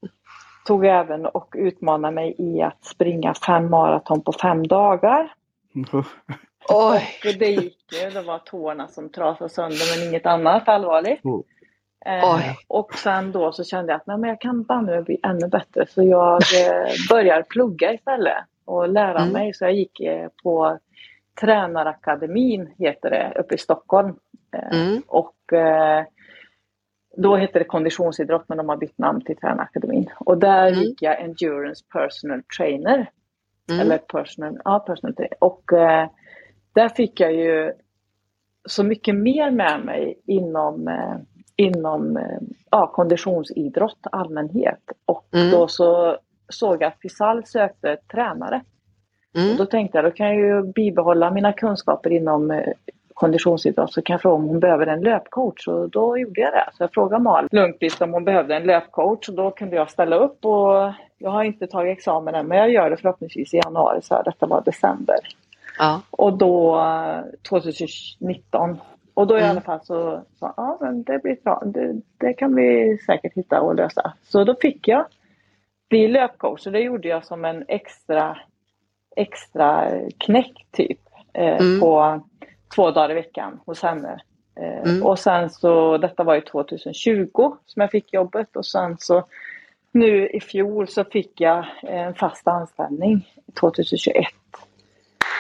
[0.67, 5.33] tog även och utmanade mig i att springa fem maraton på fem dagar.
[6.69, 6.95] och
[7.39, 11.25] det gick ju, det var tårna som trasade sönder men inget annat allvarligt.
[11.25, 11.41] Oh.
[12.07, 15.49] Eh, och sen då så kände jag att nej, men jag kan bara bli ännu
[15.49, 19.33] bättre så jag eh, börjar plugga istället och lära mm.
[19.33, 19.55] mig.
[19.55, 20.79] Så jag gick eh, på
[21.41, 24.17] Tränarakademin heter det uppe i Stockholm.
[24.53, 25.03] Eh, mm.
[25.07, 26.05] Och eh,
[27.17, 30.11] då hette det konditionsidrott men de har bytt namn till Tränarakademin.
[30.21, 30.81] Och där mm.
[30.81, 33.11] gick jag Endurance Personal Trainer.
[33.71, 33.81] Mm.
[33.81, 35.37] Eller personal, ja, personal trainer.
[35.41, 36.09] Och eh,
[36.73, 37.73] där fick jag ju
[38.69, 41.17] så mycket mer med mig inom, eh,
[41.57, 42.39] inom eh,
[42.71, 44.83] ja, konditionsidrott allmänhet.
[45.05, 45.51] Och mm.
[45.51, 48.63] då så såg jag att Fisal sökte tränare.
[49.35, 49.51] Mm.
[49.51, 52.63] Och då tänkte jag, då kan jag ju bibehålla mina kunskaper inom
[53.19, 56.69] konditionsidrott så kan jag fråga om hon behöver en löpcoach och då gjorde jag det.
[56.73, 60.17] Så jag frågade Mal Lundqvist om hon behövde en löpcoach och då kunde jag ställa
[60.17, 64.03] upp och jag har inte tagit examen än men jag gör det förhoppningsvis i januari
[64.03, 65.17] så här, detta var december.
[65.79, 66.03] Ja.
[66.11, 66.85] Och då
[67.49, 68.79] 2019
[69.15, 69.51] och då i mm.
[69.51, 73.61] alla fall så sa ja men det blir bra, det, det, kan vi säkert hitta
[73.61, 74.13] och lösa.
[74.23, 75.05] Så då fick jag
[75.89, 78.39] bli löpcoach och det gjorde jag som en extra
[79.17, 81.01] extra knäck typ
[81.33, 81.81] eh, mm.
[81.81, 82.21] på
[82.75, 84.21] två dagar i veckan hos henne.
[84.61, 85.03] Eh, mm.
[85.07, 89.25] Och sen så, detta var ju 2020 som jag fick jobbet och sen så
[89.93, 94.27] nu i fjol så fick jag en fast anställning 2021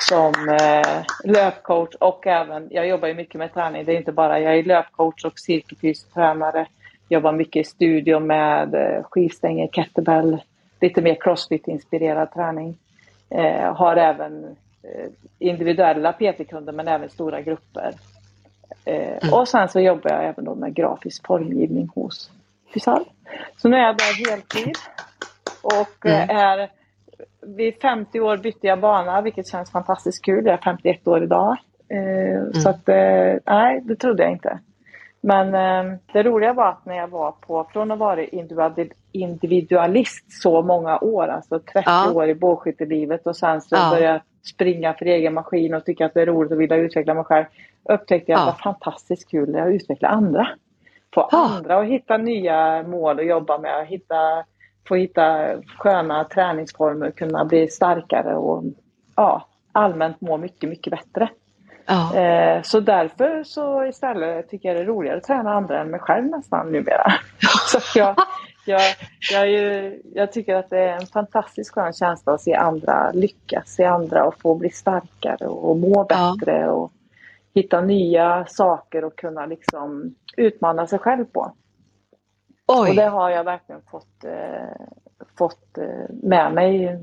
[0.00, 4.40] som eh, löpcoach och även, jag jobbar ju mycket med träning, det är inte bara,
[4.40, 6.66] jag är löpcoach och cirkelfystränare,
[7.08, 10.38] jobbar mycket i studio med eh, skivstänger, kettlebell,
[10.80, 12.78] lite mer crossfit-inspirerad träning.
[13.30, 14.56] Eh, har även
[15.38, 17.94] individuella PT-kunder men även stora grupper.
[18.84, 19.34] Eh, mm.
[19.34, 22.30] Och sen så jobbar jag även då med grafisk formgivning hos
[22.74, 23.04] Fysal.
[23.56, 24.74] Så nu är jag där heltid
[25.62, 26.30] och mm.
[26.30, 26.70] är
[27.40, 30.46] vid 50 år bytte jag bana vilket känns fantastiskt kul.
[30.46, 31.56] Jag är 51 år idag.
[31.88, 32.52] Mm.
[32.52, 32.86] Så att,
[33.46, 34.58] nej det trodde jag inte.
[35.20, 38.26] Men eh, det roliga var att när jag var på, från att vara
[39.12, 42.12] individualist så många år, alltså 30 ja.
[42.12, 43.90] år i bågskyttelivet och sen så ja.
[43.90, 44.22] började jag
[44.54, 47.44] springa för egen maskin och tycka att det är roligt och vilja utveckla mig själv.
[47.84, 50.48] Upptäckte jag att det var fantastiskt kul att utveckla andra.
[51.14, 51.50] Få ja.
[51.56, 54.44] andra och hitta nya mål att jobba med, hitta,
[54.88, 58.64] få hitta sköna träningsformer, kunna bli starkare och
[59.16, 61.28] ja, allmänt må mycket, mycket bättre.
[61.88, 62.16] Ja.
[62.16, 66.00] Eh, så därför så istället tycker jag det är roligare att träna andra än mig
[66.00, 67.12] själv nästan numera.
[67.68, 68.16] så jag,
[68.66, 68.80] jag,
[69.32, 73.68] jag, ju, jag tycker att det är en fantastiskt skön känsla att se andra lyckas,
[73.68, 76.70] se andra och få bli starkare och må bättre ja.
[76.70, 76.92] och
[77.54, 81.52] hitta nya saker och kunna liksom utmana sig själv på.
[82.66, 82.90] Oj.
[82.90, 84.86] Och det har jag verkligen fått, eh,
[85.38, 86.98] fått eh, med mig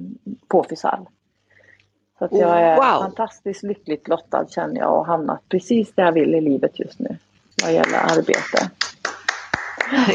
[0.48, 1.08] på Fisal.
[2.20, 3.02] Så att jag är wow.
[3.02, 7.18] fantastiskt lyckligt lottad känner jag och hamnat precis där jag vill i livet just nu
[7.64, 8.70] vad gäller arbete.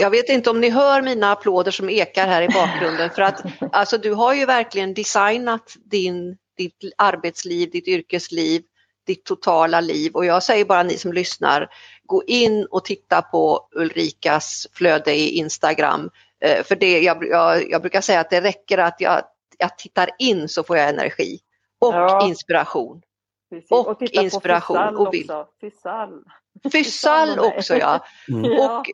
[0.00, 3.42] Jag vet inte om ni hör mina applåder som ekar här i bakgrunden för att
[3.72, 8.62] alltså, du har ju verkligen designat din, ditt arbetsliv, ditt yrkesliv,
[9.06, 11.68] ditt totala liv och jag säger bara ni som lyssnar,
[12.04, 16.10] gå in och titta på Ulrikas flöde i Instagram.
[16.44, 19.22] Eh, för det, jag, jag, jag brukar säga att det räcker att jag,
[19.58, 21.40] jag tittar in så får jag energi
[21.80, 22.26] och ja.
[22.26, 23.02] inspiration.
[23.50, 23.70] Precis.
[23.70, 24.96] Och, och inspiration.
[24.96, 25.30] och vill.
[25.30, 25.46] också.
[25.60, 26.24] Fyssal.
[26.72, 28.04] Fyssal också ja.
[28.28, 28.44] Mm.
[28.60, 28.86] Och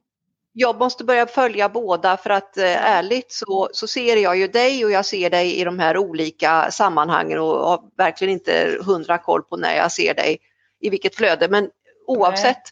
[0.58, 4.84] jag måste börja följa båda för att eh, ärligt så, så ser jag ju dig
[4.84, 9.42] och jag ser dig i de här olika sammanhangen och har verkligen inte hundra koll
[9.42, 10.38] på när jag ser dig
[10.80, 11.48] i vilket flöde.
[11.48, 11.70] Men
[12.06, 12.62] oavsett,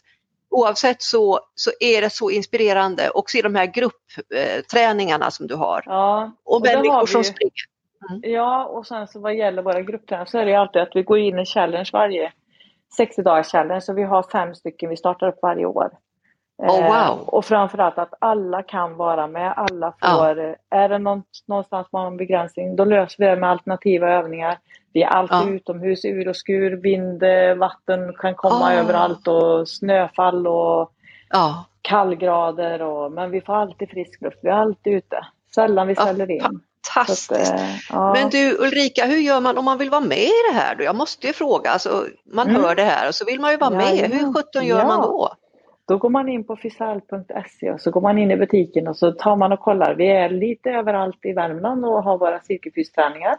[0.49, 5.83] oavsett så, så är det så inspirerande och se de här gruppträningarna som du har.
[5.85, 7.74] Ja, och, och människor som springer.
[8.09, 8.21] Mm.
[8.33, 11.17] Ja, och sen så vad gäller våra gruppträningar så är det alltid att vi går
[11.17, 12.31] in i challenge varje
[12.97, 13.81] 60 dagars challenge.
[13.81, 15.89] Så vi har fem stycken vi startar upp varje år.
[16.57, 17.19] Oh, wow.
[17.19, 19.53] Eh, och framförallt att alla kan vara med.
[19.57, 20.55] Alla får, ja.
[20.69, 24.57] är det någonstans man har en begränsning, då löser vi det med alternativa övningar.
[24.93, 25.55] Vi är alltid ja.
[25.55, 27.23] utomhus, ur och skur, vind,
[27.59, 28.79] vatten kan komma oh.
[28.79, 30.91] överallt och snöfall och
[31.29, 31.65] ja.
[31.81, 32.81] kallgrader.
[32.81, 35.27] Och, men vi får alltid frisk luft, vi är alltid ute.
[35.55, 36.61] Sällan vi ställer in.
[36.93, 37.53] Fantastiskt!
[37.53, 38.13] Att, eh, ja.
[38.13, 40.75] Men du Ulrika, hur gör man om man vill vara med i det här?
[40.75, 40.83] Då?
[40.83, 42.61] Jag måste ju fråga, alltså, man mm.
[42.61, 44.11] hör det här och så vill man ju vara ja, med.
[44.11, 45.35] Hur sjutton gör man då?
[45.87, 49.11] Då går man in på fisal.se och så går man in i butiken och så
[49.11, 49.95] tar man och kollar.
[49.95, 53.35] Vi är lite överallt i Värmland och har våra cirkelfysträningar.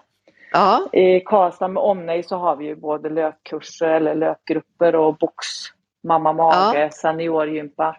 [0.53, 0.89] Ja.
[0.93, 5.47] I Karlstad med omnejd så har vi ju både löpkurser eller löpgrupper och box,
[6.05, 6.91] mamma mage, ja.
[6.91, 7.97] seniorgympa.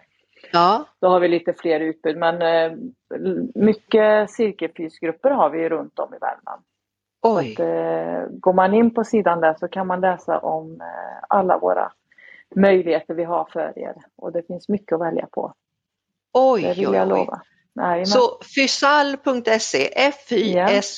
[0.52, 0.86] Ja.
[1.02, 2.78] Då har vi lite fler utbud men eh,
[3.56, 6.62] mycket cirkelfysgrupper har vi runt om i Värmland.
[7.22, 7.54] Oj.
[7.54, 11.58] Att, eh, går man in på sidan där så kan man läsa om eh, alla
[11.58, 11.92] våra
[12.56, 15.54] möjligheter vi har för er och det finns mycket att välja på.
[16.34, 17.42] Oj, det vill jag oj, lova.
[17.74, 18.20] Nej, så
[18.56, 20.94] fysall.se, F-Y-S-A-L-L.se.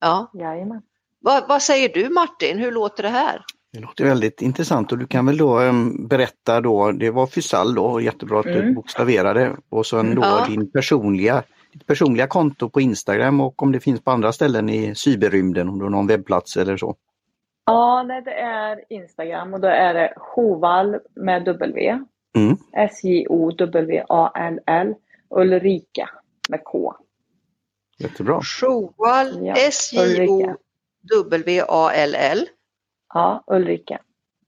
[0.00, 0.30] Ja.
[0.34, 0.82] Jajamän.
[1.18, 3.44] Vad, vad säger du Martin, hur låter det här?
[3.72, 7.74] Det låter väldigt intressant och du kan väl då um, berätta då, det var Fysall
[7.74, 8.66] då, jättebra att mm.
[8.66, 10.46] du bokstaverade och sen då ja.
[10.48, 14.94] din personliga, ditt personliga konto på Instagram och om det finns på andra ställen i
[14.94, 16.96] cyberrymden, om du har någon webbplats eller så.
[17.66, 21.98] Ja, nej, det är Instagram och då är det Hovall med W.
[22.36, 22.56] Mm.
[22.76, 23.34] S-J-O-W-A-L-L.
[25.30, 26.10] Ulrika
[26.48, 26.94] med K.
[27.98, 28.40] Jättebra.
[28.42, 30.58] Sjoval, ja, S-J-O-W-A-L-L.
[33.14, 33.98] Ja, Ulrika.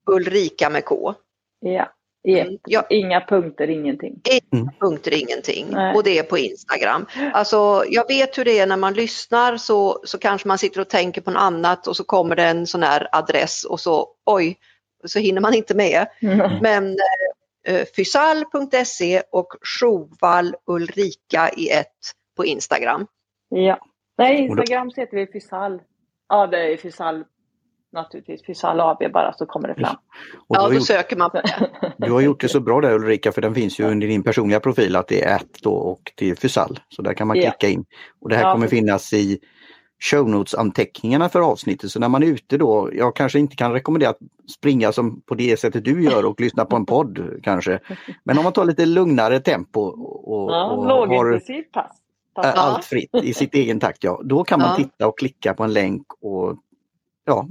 [0.06, 1.14] Ulrika med K.
[1.60, 1.92] Ja.
[2.28, 2.86] Mm, ja.
[2.90, 4.20] Inga punkter, ingenting.
[4.24, 4.74] Inga mm.
[4.80, 5.66] punkter, ingenting.
[5.70, 5.94] Nej.
[5.94, 7.06] Och det är på Instagram.
[7.32, 10.88] Alltså, jag vet hur det är när man lyssnar så, så kanske man sitter och
[10.88, 14.58] tänker på något annat och så kommer det en sån här adress och så oj,
[15.04, 16.06] så hinner man inte med.
[16.20, 16.58] Mm.
[16.62, 16.96] Men
[17.66, 21.98] eh, fysal.se och Sjovall Ulrika i ett
[22.36, 23.06] på Instagram.
[23.48, 23.78] Ja,
[24.18, 25.82] nej Instagram så heter vi Fysal.
[26.28, 27.24] Ja, det är Fysal
[27.92, 29.96] naturligtvis Fysal AB bara så kommer det fram.
[30.48, 31.70] Ja, då gjort, söker man på det.
[31.96, 34.60] Du har gjort det så bra där Ulrika för den finns ju under din personliga
[34.60, 36.80] profil att det är ett då och till Fysal.
[36.88, 37.84] Så där kan man klicka in.
[38.20, 39.38] Och det här ja, kommer finnas i
[40.02, 41.90] show notes-anteckningarna för avsnittet.
[41.90, 44.18] Så när man är ute då, jag kanske inte kan rekommendera att
[44.54, 47.78] springa som på det sättet du gör och lyssna på en podd kanske.
[48.24, 51.40] Men om man tar lite lugnare tempo och, ja, och har
[52.34, 52.54] pass.
[52.54, 54.20] allt fritt i sitt egen takt, ja.
[54.24, 54.76] Då kan man ja.
[54.76, 56.56] titta och klicka på en länk och
[57.32, 57.48] ja,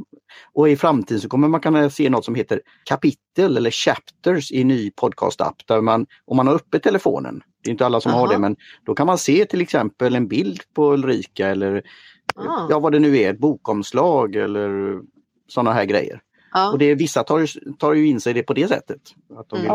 [0.54, 4.64] och i framtiden så kommer man kunna se något som heter kapitel eller chapters i
[4.64, 8.20] ny podcastapp där man, om man har uppe telefonen, det är inte alla som Aha.
[8.20, 11.84] har det, men då kan man se till exempel en bild på Ulrika eller
[12.36, 12.68] ah.
[12.70, 15.00] ja vad det nu är, ett bokomslag eller
[15.48, 16.22] sådana här grejer.
[16.54, 16.72] Ja.
[16.72, 17.48] Och det, vissa tar ju,
[17.80, 19.02] tar ju in sig det på det sättet.
[19.38, 19.72] Att de vill,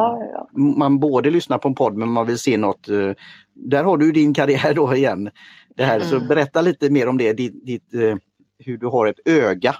[0.77, 2.89] Man både lyssnar på en podd men man vill se något.
[2.89, 3.13] Eh,
[3.55, 5.31] där har du din karriär då igen.
[5.77, 6.29] Det här, Så mm.
[6.29, 8.17] berätta lite mer om det, ditt, ditt, eh,
[8.59, 9.77] hur du har ett öga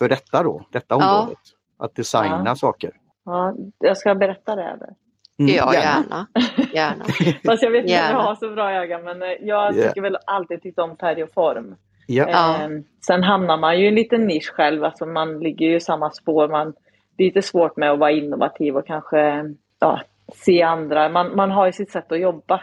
[0.00, 1.38] för detta då, detta området.
[1.78, 2.90] Att designa saker.
[3.24, 4.62] Ja, jag ska berätta det.
[4.62, 4.94] Eller?
[5.38, 6.26] Mm, ja, gärna.
[6.72, 7.04] gärna.
[7.46, 10.02] Fast jag vet inte om jag har så bra öga men eh, jag tycker yeah.
[10.02, 11.76] väl alltid tyckt om färg och form.
[12.08, 12.62] Yeah.
[12.62, 12.68] Eh,
[13.06, 16.10] sen hamnar man ju i en liten nisch själv, alltså man ligger ju i samma
[16.10, 16.48] spår.
[16.48, 16.74] Man,
[17.16, 20.00] det är lite svårt med att vara innovativ och kanske ja,
[20.34, 21.08] se andra.
[21.08, 22.62] Man, man har ju sitt sätt att jobba.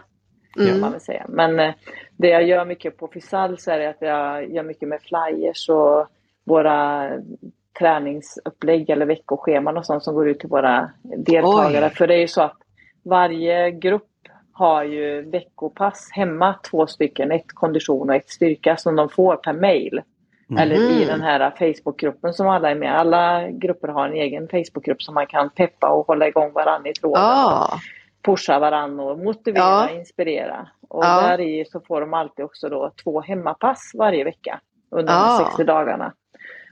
[0.60, 0.80] Mm.
[0.80, 1.26] Man vill säga.
[1.30, 1.73] Men eh,
[2.17, 5.69] det jag gör mycket på Fisal så är det att jag gör mycket med flyers
[5.69, 6.08] och
[6.47, 7.10] våra
[7.79, 11.86] träningsupplägg eller veckoscheman och sånt som går ut till våra deltagare.
[11.86, 11.95] Oj.
[11.95, 12.57] För det är ju så att
[13.03, 14.03] varje grupp
[14.51, 19.53] har ju veckopass hemma, två stycken, ett kondition och ett styrka som de får per
[19.53, 20.01] mail.
[20.49, 20.63] Mm.
[20.63, 22.99] Eller i den här Facebookgruppen som alla är med.
[22.99, 26.93] Alla grupper har en egen Facebookgrupp som man kan peppa och hålla igång varandra i
[26.93, 27.23] tråden.
[27.23, 27.79] Ah.
[28.25, 29.89] Pusha varandra och motivera, ah.
[29.89, 30.67] inspirera.
[30.89, 31.21] Och ah.
[31.21, 34.60] där i så får de alltid också då två hemmapass varje vecka
[34.91, 36.13] under de 60 dagarna.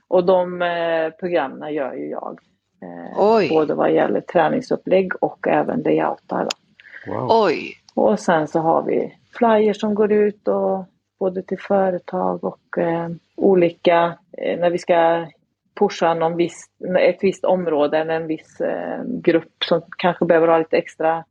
[0.08, 2.40] Och de eh, programmen gör ju jag.
[2.82, 6.48] Eh, både vad gäller träningsupplägg och även layoutar.
[7.08, 7.28] Wow.
[7.30, 7.74] Oj!
[7.96, 10.86] Och sen så har vi flyers som går ut och
[11.20, 15.26] både till företag och eh, olika, eh, när vi ska
[15.80, 16.66] pusha någon viss,
[17.00, 21.24] ett visst område eller en viss eh, grupp som kanske behöver ha lite extra,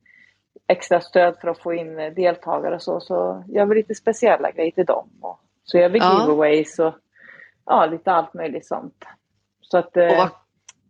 [0.68, 4.50] extra stöd för att få in eh, deltagare och så, så gör vi lite speciella
[4.50, 5.08] grejer till dem.
[5.20, 6.20] Och, så gör vi ja.
[6.20, 6.94] giveaways och
[7.66, 9.04] ja, lite allt möjligt sånt.
[9.60, 10.28] Så att eh,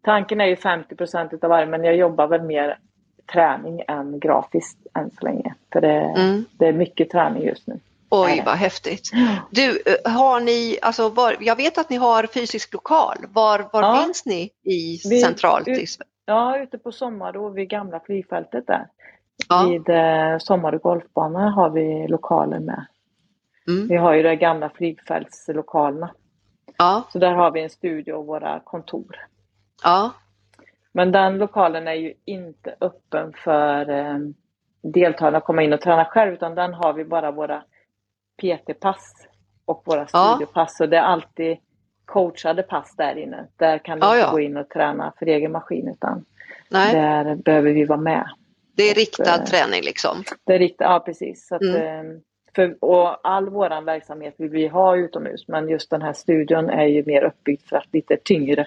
[0.03, 0.95] tanken är ju 50
[1.43, 2.79] av varje men jag jobbar väl mer
[3.33, 5.55] träning än grafiskt än så länge.
[5.73, 6.45] För det, mm.
[6.59, 7.81] det är mycket träning just nu.
[8.11, 9.11] Oj vad häftigt.
[9.51, 13.17] Du, eh, har ni, alltså var, jag vet att ni har fysisk lokal.
[13.29, 14.03] Var, var ja.
[14.05, 15.69] finns ni i vi, centralt?
[15.69, 15.89] Ut,
[16.27, 18.87] ja, ute på Sommarå vid gamla flygfältet där.
[19.49, 19.67] Ja.
[19.69, 22.87] Vid eh, Sommarå golfbana har vi lokaler med.
[23.69, 23.89] Mm.
[23.89, 26.11] Vi har ju de gamla flygfältslokalerna.
[26.79, 27.09] Ja.
[27.13, 29.17] Så där har vi en studio och våra kontor.
[29.83, 30.13] Ja.
[30.93, 34.19] Men den lokalen är ju inte öppen för eh,
[34.83, 37.63] deltagarna att komma in och träna själv utan den har vi bara våra
[38.43, 39.27] PT-pass
[39.65, 40.77] och våra studiopass.
[40.79, 40.85] Ja.
[40.85, 41.57] Så det är alltid
[42.05, 43.47] coachade pass där inne.
[43.57, 44.33] Där kan du ja, inte ja.
[44.33, 46.25] gå in och träna för egen maskin utan
[46.69, 46.95] Nej.
[46.95, 48.29] där behöver vi vara med.
[48.77, 50.25] Det är riktad och, eh, träning liksom?
[50.45, 51.47] Det är riktad, ja precis.
[51.47, 52.21] Så att, mm.
[52.55, 56.87] För, och all vår verksamhet vill vi ha utomhus men just den här studion är
[56.87, 58.67] ju mer uppbyggd för att lite tyngre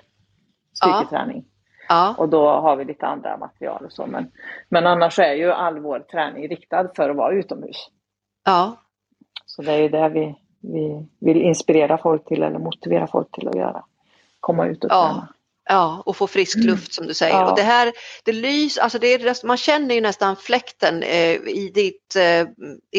[0.73, 1.45] styrketräning.
[1.89, 2.15] Ja.
[2.17, 4.05] Och då har vi lite andra material och så.
[4.05, 4.31] Men,
[4.69, 7.89] men annars är ju all vår träning riktad för att vara utomhus.
[8.45, 8.77] Ja.
[9.45, 13.47] Så det är ju det vi, vi vill inspirera folk till eller motivera folk till
[13.47, 13.83] att göra.
[14.39, 15.27] Komma ut och träna.
[15.31, 15.36] Ja,
[16.05, 16.67] och få frisk mm.
[16.67, 17.35] luft som du säger.
[17.35, 17.49] Ja.
[17.49, 21.71] Och det här, det lys, alltså det är, man känner ju nästan fläkten eh, i,
[21.73, 22.41] ditt, eh,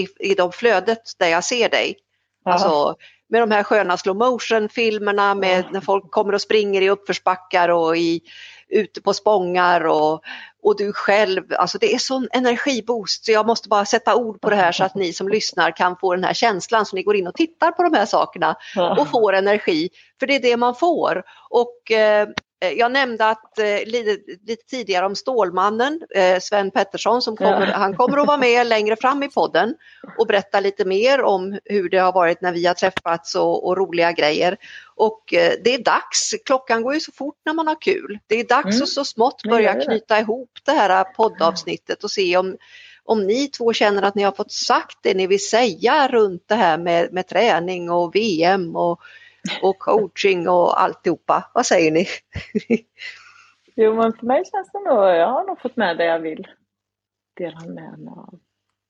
[0.02, 1.96] i, i de flödet där jag ser dig.
[2.44, 2.96] Alltså,
[3.28, 7.68] med de här sköna slow motion filmerna med när folk kommer och springer i uppförsbackar
[7.68, 8.20] och i
[8.68, 10.22] ute på spångar och,
[10.62, 14.50] och du själv, alltså det är sån energiboost så jag måste bara sätta ord på
[14.50, 17.16] det här så att ni som lyssnar kan få den här känslan så ni går
[17.16, 18.57] in och tittar på de här sakerna
[18.98, 19.88] och får energi.
[20.20, 21.22] För det är det man får.
[21.50, 22.28] Och Eh,
[22.61, 27.77] jag nämnde att, eh, lite, lite, tidigare om Stålmannen, eh, Sven Pettersson, som kommer, ja.
[27.77, 29.75] han kommer att vara med längre fram i podden
[30.18, 33.77] och berätta lite mer om hur det har varit när vi har träffats och, och
[33.77, 34.57] roliga grejer.
[34.94, 38.18] Och eh, det är dags, klockan går ju så fort när man har kul.
[38.27, 38.83] Det är dags mm.
[38.83, 42.57] att så smått börja knyta ihop det här poddavsnittet och se om
[43.05, 46.55] om ni två känner att ni har fått sagt det ni vill säga runt det
[46.55, 49.01] här med, med träning och VM och
[49.63, 51.51] och coaching och alltihopa.
[51.55, 52.07] Vad säger ni?
[53.77, 56.47] jo men för mig känns det nog, jag har nog fått med det jag vill
[57.37, 58.39] dela med mig av.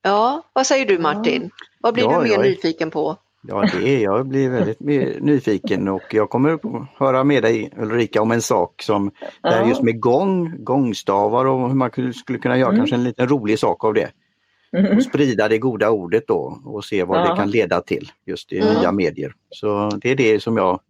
[0.02, 1.42] Ja, vad säger du Martin?
[1.42, 1.66] Ja.
[1.80, 2.42] Vad blir ja, du mer är...
[2.42, 3.16] nyfiken på?
[3.42, 4.80] Ja, det är, jag blir väldigt
[5.20, 6.60] nyfiken och jag kommer att
[6.96, 9.10] höra med dig Ulrika om en sak som
[9.42, 9.50] ja.
[9.50, 12.80] är just med gång, gångstavar och hur man skulle kunna göra mm.
[12.80, 14.10] kanske en liten rolig sak av det.
[14.76, 14.96] Mm.
[14.96, 17.30] Och sprida det goda ordet då och se vad ja.
[17.30, 18.74] det kan leda till just i mm.
[18.74, 19.32] nya medier.
[19.50, 20.80] Så det är det som jag,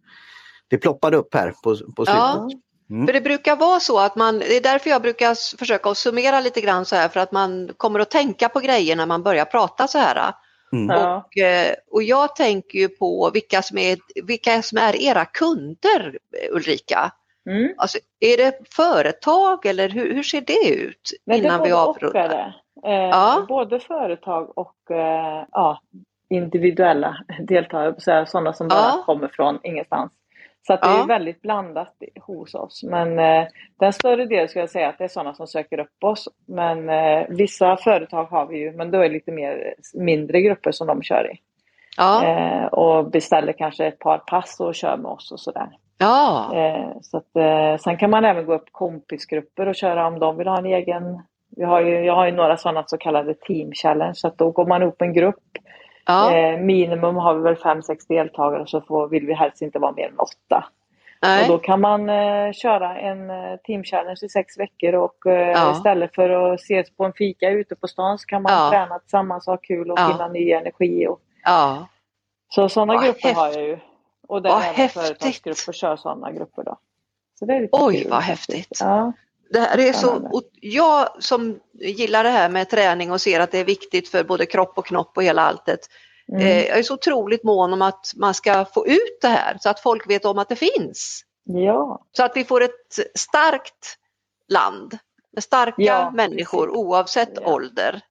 [0.67, 2.15] det ploppade upp här på, på slutet.
[2.15, 2.49] Ja.
[2.89, 3.07] Mm.
[3.07, 6.39] För det brukar vara så att man, det är därför jag brukar försöka att summera
[6.39, 9.45] lite grann så här för att man kommer att tänka på grejer när man börjar
[9.45, 10.33] prata så här.
[10.73, 10.89] Mm.
[10.89, 16.17] Och, eh, och jag tänker ju på vilka som är, vilka som är era kunder
[16.51, 17.11] Ulrika.
[17.49, 17.73] Mm.
[17.77, 22.55] Alltså, är det företag eller hur, hur ser det ut innan vi avrundar?
[22.83, 23.45] Eh, ja.
[23.47, 25.79] Både företag och eh, ja,
[26.29, 29.03] individuella deltagare, sådana som bara ja.
[29.05, 30.11] kommer från ingenstans.
[30.67, 32.83] Så att det är väldigt blandat hos oss.
[32.83, 33.47] Men eh,
[33.79, 36.27] den större delen skulle jag säga att det är sådana som söker upp oss.
[36.47, 40.71] Men eh, vissa företag har vi ju, men då är det lite mer mindre grupper
[40.71, 41.39] som de kör i.
[41.97, 42.25] Ja.
[42.25, 45.69] Eh, och beställer kanske ett par pass och kör med oss och sådär.
[45.97, 46.51] Ja.
[46.55, 50.37] Eh, så att, eh, sen kan man även gå upp kompisgrupper och köra om de
[50.37, 51.21] vill ha en egen
[51.59, 54.51] vi har ju, jag har ju några sådana så kallade team challenge så att då
[54.51, 55.57] går man upp en grupp.
[56.05, 56.35] Ja.
[56.35, 60.07] Eh, minimum har vi väl 5-6 deltagare så får, vill vi helst inte vara mer
[60.07, 60.63] än 8.
[61.41, 65.51] Och då kan man eh, köra en eh, team challenge i sex veckor och eh,
[65.51, 65.71] ja.
[65.71, 68.69] istället för att ses på en fika ute på stan så kan man ja.
[68.69, 70.11] träna tillsammans och ha kul och ja.
[70.11, 71.07] finna ny energi.
[71.07, 71.19] Och...
[71.43, 71.87] Ja.
[72.49, 73.37] Så sådana grupper häftigt.
[73.37, 73.79] har jag ju.
[74.27, 76.77] Och det är även företagsgrupper kör sådana grupper då.
[77.39, 78.77] Så det är lite Oj kul, vad häftigt!
[78.79, 79.13] Ja.
[79.49, 83.57] Det här är så, jag som gillar det här med träning och ser att det
[83.57, 85.79] är viktigt för både kropp och knopp och hela alltet.
[86.31, 86.41] Mm.
[86.41, 89.69] Eh, jag är så otroligt mån om att man ska få ut det här så
[89.69, 91.25] att folk vet om att det finns.
[91.43, 92.05] Ja.
[92.11, 93.97] Så att vi får ett starkt
[94.47, 94.97] land
[95.31, 97.53] med starka ja, människor oavsett ja.
[97.53, 98.01] ålder.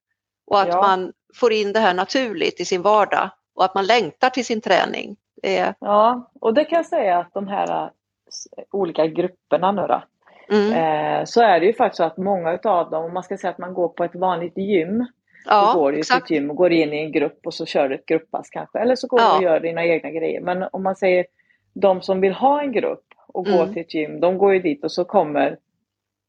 [0.47, 0.81] Och att ja.
[0.81, 4.61] man får in det här naturligt i sin vardag och att man längtar till sin
[4.61, 5.17] träning.
[5.43, 5.75] Är...
[5.81, 10.03] Ja, och det kan jag säga att de här eh, olika grupperna nu då,
[10.51, 10.73] Mm.
[10.73, 13.51] Eh, så är det ju faktiskt så att många utav dem, om man ska säga
[13.51, 15.07] att man går på ett vanligt gym,
[15.47, 17.67] ja, då går du till ett gym och går in i en grupp och så
[17.67, 18.79] kör du ett grupppass kanske.
[18.79, 19.31] Eller så går ja.
[19.31, 20.41] du och gör dina egna grejer.
[20.41, 21.27] Men om man säger
[21.75, 23.59] de som vill ha en grupp och mm.
[23.59, 25.57] går till ett gym, de går ju dit och så kommer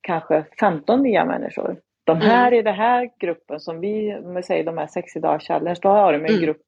[0.02, 1.78] kanske 15 nya människor.
[2.04, 2.60] De här mm.
[2.60, 5.90] i den här gruppen som vi, om vi säger de här 60 dagar challenge, då
[5.90, 6.42] har de en mm.
[6.42, 6.62] grupp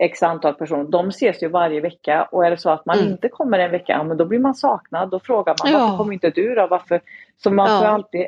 [0.00, 0.84] x antal personer.
[0.84, 3.10] De ses ju varje vecka och är det så att man mm.
[3.10, 5.10] inte kommer en vecka, ja, men då blir man saknad.
[5.10, 5.78] Då frågar man ja.
[5.78, 6.66] varför kommer inte du då?
[6.66, 7.00] Varför?
[7.42, 7.78] Så man ja.
[7.78, 8.26] får alltid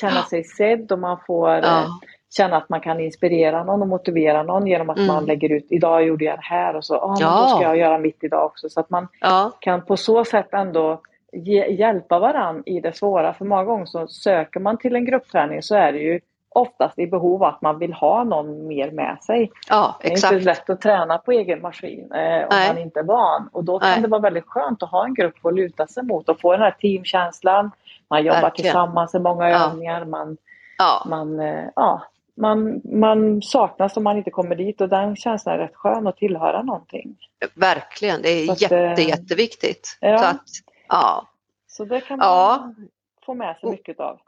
[0.00, 1.84] känna sig sedd och man får eh,
[2.36, 5.06] känna att man kan inspirera någon och motivera någon genom att mm.
[5.08, 7.40] man lägger ut idag gjorde jag det här och så ah, ja.
[7.40, 8.68] då ska jag göra mitt idag också.
[8.68, 9.08] Så att man
[9.60, 11.00] kan på så sätt ändå
[11.32, 13.34] ge, hjälpa varandra i det svåra.
[13.34, 16.20] För många gånger så söker man till en gruppträning så är det ju
[16.54, 19.50] oftast i behov av att man vill ha någon mer med sig.
[19.68, 20.30] Ja, exakt.
[20.30, 22.68] Det är inte lätt att träna på egen maskin eh, om Nej.
[22.68, 23.48] man inte är van.
[23.52, 24.00] Och då kan Nej.
[24.00, 26.60] det vara väldigt skönt att ha en grupp att luta sig mot och få den
[26.60, 27.70] här teamkänslan.
[28.08, 28.64] Man jobbar Verkligen.
[28.64, 29.66] tillsammans i många ja.
[29.66, 30.04] övningar.
[30.04, 30.36] Man,
[30.78, 31.02] ja.
[31.06, 32.02] Man, eh, ja,
[32.34, 36.16] man, man saknas om man inte kommer dit och den känslan är rätt skön att
[36.16, 37.16] tillhöra någonting.
[37.54, 39.98] Verkligen, det är att, jätte, eh, jätteviktigt.
[40.00, 40.18] Ja.
[40.18, 40.42] Så, att,
[40.88, 41.26] ja.
[41.66, 42.74] så det kan man ja.
[43.26, 44.18] få med sig mycket av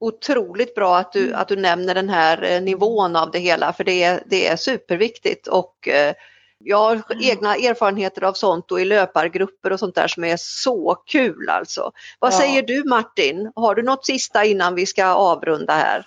[0.00, 1.40] otroligt bra att du, mm.
[1.40, 4.56] att du nämner den här eh, nivån av det hela för det är, det är
[4.56, 6.14] superviktigt och eh,
[6.58, 7.18] jag har mm.
[7.20, 11.92] egna erfarenheter av sånt och i löpargrupper och sånt där som är så kul alltså.
[12.18, 12.38] Vad ja.
[12.38, 13.52] säger du Martin?
[13.54, 16.06] Har du något sista innan vi ska avrunda här?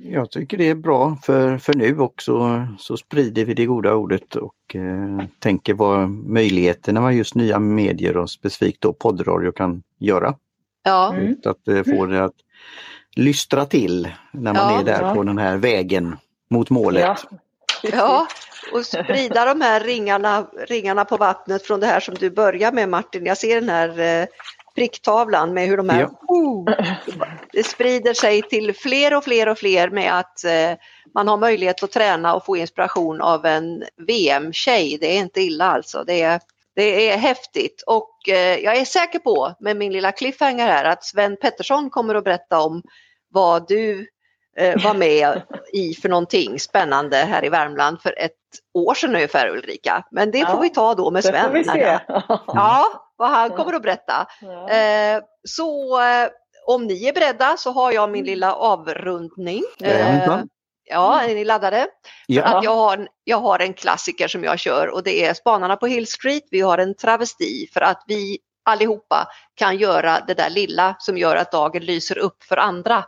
[0.00, 4.36] Jag tycker det är bra för, för nu också så sprider vi det goda ordet
[4.36, 10.34] och eh, tänker vad möjligheterna med just nya medier och specifikt då poddradio kan göra.
[10.82, 11.14] Ja.
[11.14, 11.36] Mm.
[11.44, 12.34] Att eh, få det att
[13.18, 15.14] lystra till när man ja, är där ja.
[15.14, 16.16] på den här vägen
[16.50, 17.02] mot målet.
[17.02, 17.88] Ja.
[17.92, 18.26] ja,
[18.72, 22.88] och sprida de här ringarna, ringarna på vattnet från det här som du börjar med
[22.88, 23.26] Martin.
[23.26, 24.26] Jag ser den här eh,
[24.74, 26.70] pricktavlan med hur de här, oh,
[27.52, 30.72] det sprider sig till fler och fler och fler med att eh,
[31.14, 34.98] man har möjlighet att träna och få inspiration av en VM-tjej.
[35.00, 36.04] Det är inte illa alltså.
[36.06, 36.40] Det är,
[36.76, 41.04] det är häftigt och eh, jag är säker på med min lilla cliffhanger här att
[41.04, 42.82] Sven Pettersson kommer att berätta om
[43.30, 44.06] vad du
[44.56, 48.32] eh, var med i för någonting spännande här i Värmland för ett
[48.74, 50.04] år sedan ungefär Ulrika.
[50.10, 51.52] Men det ja, får vi ta då med Sven.
[51.52, 51.76] Det får
[52.46, 52.84] ja,
[53.16, 54.26] vad han kommer att berätta.
[54.40, 54.70] Ja.
[54.70, 56.28] Eh, så eh,
[56.66, 59.62] om ni är beredda så har jag min lilla avrundning.
[59.80, 60.40] Eh,
[60.84, 61.86] ja, är ni laddade?
[62.26, 62.42] Ja.
[62.42, 65.86] Att jag, har, jag har en klassiker som jag kör och det är Spanarna på
[65.86, 66.44] Hill Street.
[66.50, 71.36] Vi har en travesti för att vi allihopa kan göra det där lilla som gör
[71.36, 73.04] att dagen lyser upp för andra.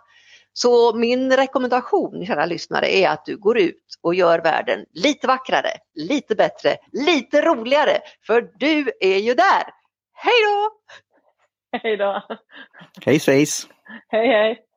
[0.52, 5.70] Så min rekommendation, kära lyssnare, är att du går ut och gör världen lite vackrare,
[5.94, 9.62] lite bättre, lite roligare, för du är ju där.
[10.12, 10.70] Hej då!
[11.78, 12.22] Hej då!
[13.04, 13.68] Hej svejs!
[14.08, 14.69] Hej hej!